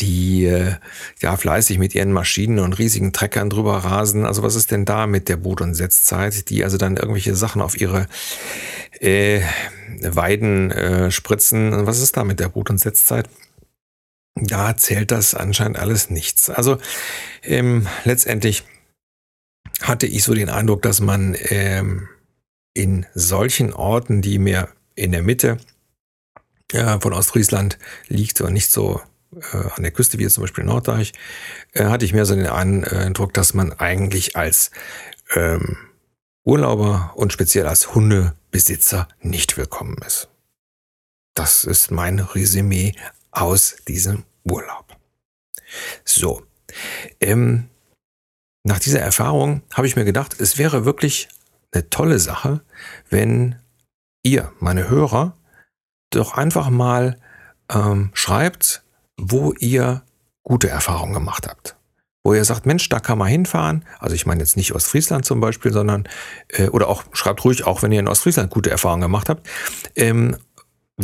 die 0.00 0.46
äh, 0.46 0.74
ja 1.20 1.36
fleißig 1.36 1.78
mit 1.78 1.94
ihren 1.94 2.10
Maschinen 2.12 2.58
und 2.58 2.78
riesigen 2.78 3.12
Treckern 3.12 3.48
drüber 3.48 3.76
rasen. 3.78 4.26
Also 4.26 4.42
was 4.42 4.56
ist 4.56 4.70
denn 4.70 4.84
da 4.84 5.06
mit 5.06 5.28
der 5.28 5.36
Boot- 5.36 5.60
und 5.60 5.74
Setzzeit, 5.74 6.48
die 6.48 6.64
also 6.64 6.76
dann 6.76 6.96
irgendwelche 6.96 7.36
Sachen 7.36 7.62
auf 7.62 7.80
ihre 7.80 8.08
äh, 8.98 9.42
Weiden 10.00 10.72
äh, 10.72 11.10
spritzen? 11.10 11.86
Was 11.86 12.00
ist 12.00 12.16
da 12.16 12.24
mit 12.24 12.40
der 12.40 12.48
Boot- 12.48 12.70
und 12.70 12.78
Setzzeit? 12.78 13.28
Da 14.34 14.76
zählt 14.76 15.10
das 15.10 15.34
anscheinend 15.34 15.78
alles 15.78 16.10
nichts. 16.10 16.48
Also 16.50 16.78
ähm, 17.42 17.86
letztendlich 18.04 18.64
hatte 19.82 20.06
ich 20.06 20.24
so 20.24 20.34
den 20.34 20.48
Eindruck, 20.48 20.82
dass 20.82 21.00
man 21.00 21.36
ähm, 21.38 22.08
in 22.74 23.06
solchen 23.14 23.72
Orten, 23.72 24.22
die 24.22 24.38
mir 24.38 24.68
in 24.94 25.12
der 25.12 25.22
Mitte 25.22 25.58
ja, 26.72 26.98
von 27.00 27.12
Ostfriesland 27.12 27.78
liegt 28.08 28.40
und 28.40 28.52
nicht 28.52 28.70
so 28.70 29.00
äh, 29.52 29.56
an 29.74 29.82
der 29.82 29.92
Küste 29.92 30.18
wie 30.18 30.22
jetzt 30.22 30.34
zum 30.34 30.42
Beispiel 30.42 30.64
Norddeich, 30.64 31.12
äh, 31.72 31.84
hatte 31.84 32.04
ich 32.04 32.14
mehr 32.14 32.26
so 32.26 32.34
den 32.34 32.46
Eindruck, 32.46 33.34
dass 33.34 33.54
man 33.54 33.72
eigentlich 33.72 34.36
als 34.36 34.70
ähm, 35.34 35.76
Urlauber 36.44 37.12
und 37.14 37.32
speziell 37.32 37.66
als 37.66 37.94
Hundebesitzer 37.94 39.08
nicht 39.20 39.56
willkommen 39.56 39.98
ist. 40.06 40.28
Das 41.34 41.64
ist 41.64 41.90
mein 41.90 42.18
Resümee 42.18 42.94
aus 43.32 43.76
diesem 43.88 44.24
Urlaub. 44.44 44.96
So, 46.04 46.42
ähm, 47.20 47.68
nach 48.64 48.78
dieser 48.78 49.00
Erfahrung 49.00 49.62
habe 49.74 49.86
ich 49.86 49.96
mir 49.96 50.04
gedacht, 50.04 50.40
es 50.40 50.58
wäre 50.58 50.84
wirklich 50.84 51.28
eine 51.72 51.90
tolle 51.90 52.18
Sache, 52.18 52.60
wenn 53.10 53.56
ihr, 54.22 54.52
meine 54.60 54.88
Hörer, 54.88 55.36
doch 56.10 56.34
einfach 56.34 56.70
mal 56.70 57.18
ähm, 57.70 58.10
schreibt, 58.12 58.84
wo 59.18 59.52
ihr 59.58 60.02
gute 60.42 60.68
Erfahrungen 60.68 61.14
gemacht 61.14 61.48
habt. 61.48 61.76
Wo 62.24 62.34
ihr 62.34 62.44
sagt, 62.44 62.66
Mensch, 62.66 62.88
da 62.88 63.00
kann 63.00 63.18
man 63.18 63.28
hinfahren. 63.28 63.84
Also 63.98 64.14
ich 64.14 64.26
meine 64.26 64.40
jetzt 64.40 64.56
nicht 64.56 64.74
Ostfriesland 64.74 65.24
zum 65.24 65.40
Beispiel, 65.40 65.72
sondern, 65.72 66.08
äh, 66.48 66.68
oder 66.68 66.88
auch, 66.88 67.04
schreibt 67.12 67.44
ruhig 67.44 67.64
auch, 67.64 67.82
wenn 67.82 67.90
ihr 67.90 67.98
in 67.98 68.08
Ostfriesland 68.08 68.50
gute 68.50 68.70
Erfahrungen 68.70 69.02
gemacht 69.02 69.28
habt. 69.28 69.48
Ähm, 69.96 70.36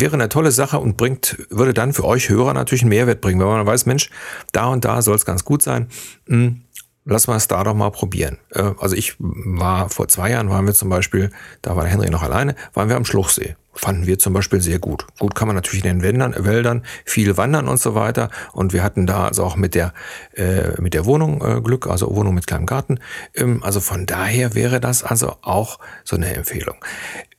wäre 0.01 0.15
eine 0.15 0.29
tolle 0.29 0.53
Sache 0.53 0.79
und 0.79 0.97
bringt, 0.97 1.39
würde 1.51 1.75
dann 1.75 1.93
für 1.93 2.05
euch 2.05 2.29
Hörer 2.29 2.55
natürlich 2.55 2.83
einen 2.83 2.91
Mehrwert 2.91 3.21
bringen, 3.21 3.41
wenn 3.41 3.47
man 3.47 3.67
weiß, 3.67 3.87
Mensch, 3.87 4.11
da 4.53 4.67
und 4.67 4.85
da 4.85 5.03
soll 5.03 5.17
es 5.17 5.25
ganz 5.25 5.45
gut 5.45 5.63
sein. 5.63 5.89
Hm, 6.27 6.63
lass 7.09 7.27
mal 7.27 7.37
es 7.37 7.49
da 7.49 7.65
doch 7.65 7.75
mal 7.75 7.91
probieren. 7.91 8.39
Äh, 8.51 8.73
also 8.79 8.95
ich 8.95 9.17
war 9.19 9.89
vor 9.89 10.09
zwei 10.09 10.31
Jahren, 10.31 10.51
waren 10.51 10.67
wir 10.67 10.75
zum 10.75 10.89
Beispiel, 10.89 11.31
da 11.63 11.75
war 11.75 11.83
der 11.83 11.93
Henry 11.93 12.11
noch 12.11 12.23
alleine, 12.23 12.55
waren 12.75 12.89
wir 12.89 12.97
am 12.97 13.05
Schluchsee. 13.05 13.57
Fanden 13.75 14.07
wir 14.07 14.19
zum 14.19 14.33
Beispiel 14.33 14.61
sehr 14.61 14.81
gut. 14.81 15.07
Gut 15.21 15.37
kann 15.37 15.47
man 15.47 15.55
natürlich 15.55 15.85
in 15.85 16.01
den 16.01 16.03
Wäldern, 16.03 16.35
Wäldern 16.37 16.85
viel 17.05 17.37
wandern 17.37 17.69
und 17.69 17.79
so 17.79 17.95
weiter. 17.95 18.29
Und 18.53 18.73
wir 18.73 18.83
hatten 18.83 19.07
da 19.07 19.29
also 19.29 19.45
auch 19.45 19.55
mit 19.55 19.77
der, 19.77 19.95
äh, 20.35 20.81
mit 20.81 20.95
der 20.95 21.07
Wohnung 21.07 21.41
äh, 21.43 21.61
Glück, 21.61 21.87
also 21.87 22.15
Wohnung 22.15 22.35
mit 22.35 22.49
kleinem 22.49 22.67
Garten. 22.67 22.99
Ähm, 23.35 23.63
also 23.63 23.79
von 23.81 24.05
daher 24.05 24.55
wäre 24.55 24.81
das 24.81 25.05
also 25.05 25.37
auch 25.43 25.79
so 26.03 26.17
eine 26.17 26.35
Empfehlung. 26.35 26.77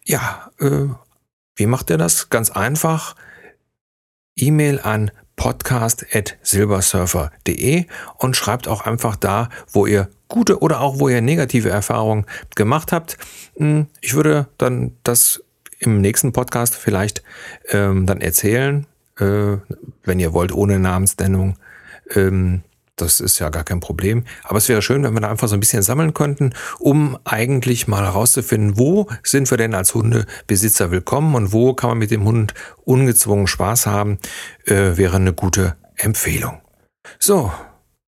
Ja, 0.06 0.50
äh, 0.62 0.88
wie 1.60 1.66
macht 1.66 1.90
ihr 1.90 1.98
das? 1.98 2.30
Ganz 2.30 2.50
einfach. 2.50 3.18
E-Mail 4.38 4.80
an 4.80 5.12
podcast.silbersurfer.de 5.36 7.86
und 8.18 8.38
schreibt 8.38 8.70
auch 8.70 8.86
einfach 8.86 9.18
da, 9.18 9.50
wo 9.72 9.86
ihr 9.86 10.08
gute 10.30 10.62
oder 10.62 10.80
auch 10.80 11.00
wo 11.00 11.10
ihr 11.10 11.20
negative 11.22 11.70
Erfahrungen 11.70 12.26
gemacht 12.56 12.94
habt. 12.94 13.18
Hm, 13.58 13.88
ich 14.00 14.16
würde 14.16 14.48
dann 14.58 14.96
das 15.04 15.44
im 15.80 16.00
nächsten 16.00 16.32
Podcast 16.32 16.76
vielleicht 16.76 17.24
ähm, 17.70 18.06
dann 18.06 18.22
erzählen, 18.22 18.88
äh, 19.18 19.58
wenn 20.04 20.20
ihr 20.20 20.32
wollt, 20.32 20.54
ohne 20.54 20.80
Namensnennung. 20.80 21.58
Ähm, 22.16 22.62
das 23.02 23.20
ist 23.20 23.40
ja 23.40 23.50
gar 23.50 23.64
kein 23.64 23.80
Problem. 23.80 24.24
Aber 24.44 24.58
es 24.58 24.70
wäre 24.70 24.82
schön, 24.82 25.04
wenn 25.04 25.14
wir 25.14 25.22
da 25.22 25.30
einfach 25.30 25.48
so 25.48 25.56
ein 25.56 25.60
bisschen 25.60 25.82
sammeln 25.82 26.14
könnten, 26.14 26.54
um 26.80 27.18
eigentlich 27.26 27.88
mal 27.88 28.04
herauszufinden, 28.04 28.78
wo 28.78 29.08
sind 29.24 29.50
wir 29.50 29.58
denn 29.58 29.74
als 29.74 29.94
Hundebesitzer 29.94 30.92
willkommen 30.92 31.36
und 31.36 31.54
wo 31.54 31.74
kann 31.74 31.92
man 31.92 31.98
mit 32.00 32.12
dem 32.12 32.26
Hund 32.26 32.54
ungezwungen 32.86 33.48
Spaß 33.48 33.88
haben, 33.88 34.20
äh, 34.66 34.98
wäre 34.98 35.18
eine 35.18 35.34
gute 35.34 35.76
Empfehlung. 35.96 36.62
So, 37.18 37.52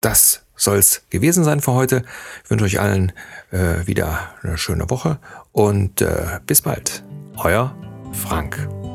das 0.00 0.42
soll's 0.56 1.02
gewesen 1.10 1.44
sein 1.44 1.60
für 1.60 1.72
heute. 1.72 2.02
Ich 2.44 2.50
wünsche 2.50 2.64
euch 2.64 2.80
allen 2.80 3.12
äh, 3.50 3.86
wieder 3.86 4.30
eine 4.42 4.58
schöne 4.58 4.88
Woche 4.90 5.18
und 5.52 6.00
äh, 6.00 6.40
bis 6.46 6.62
bald. 6.62 7.04
Euer 7.36 7.74
Frank. 8.12 8.85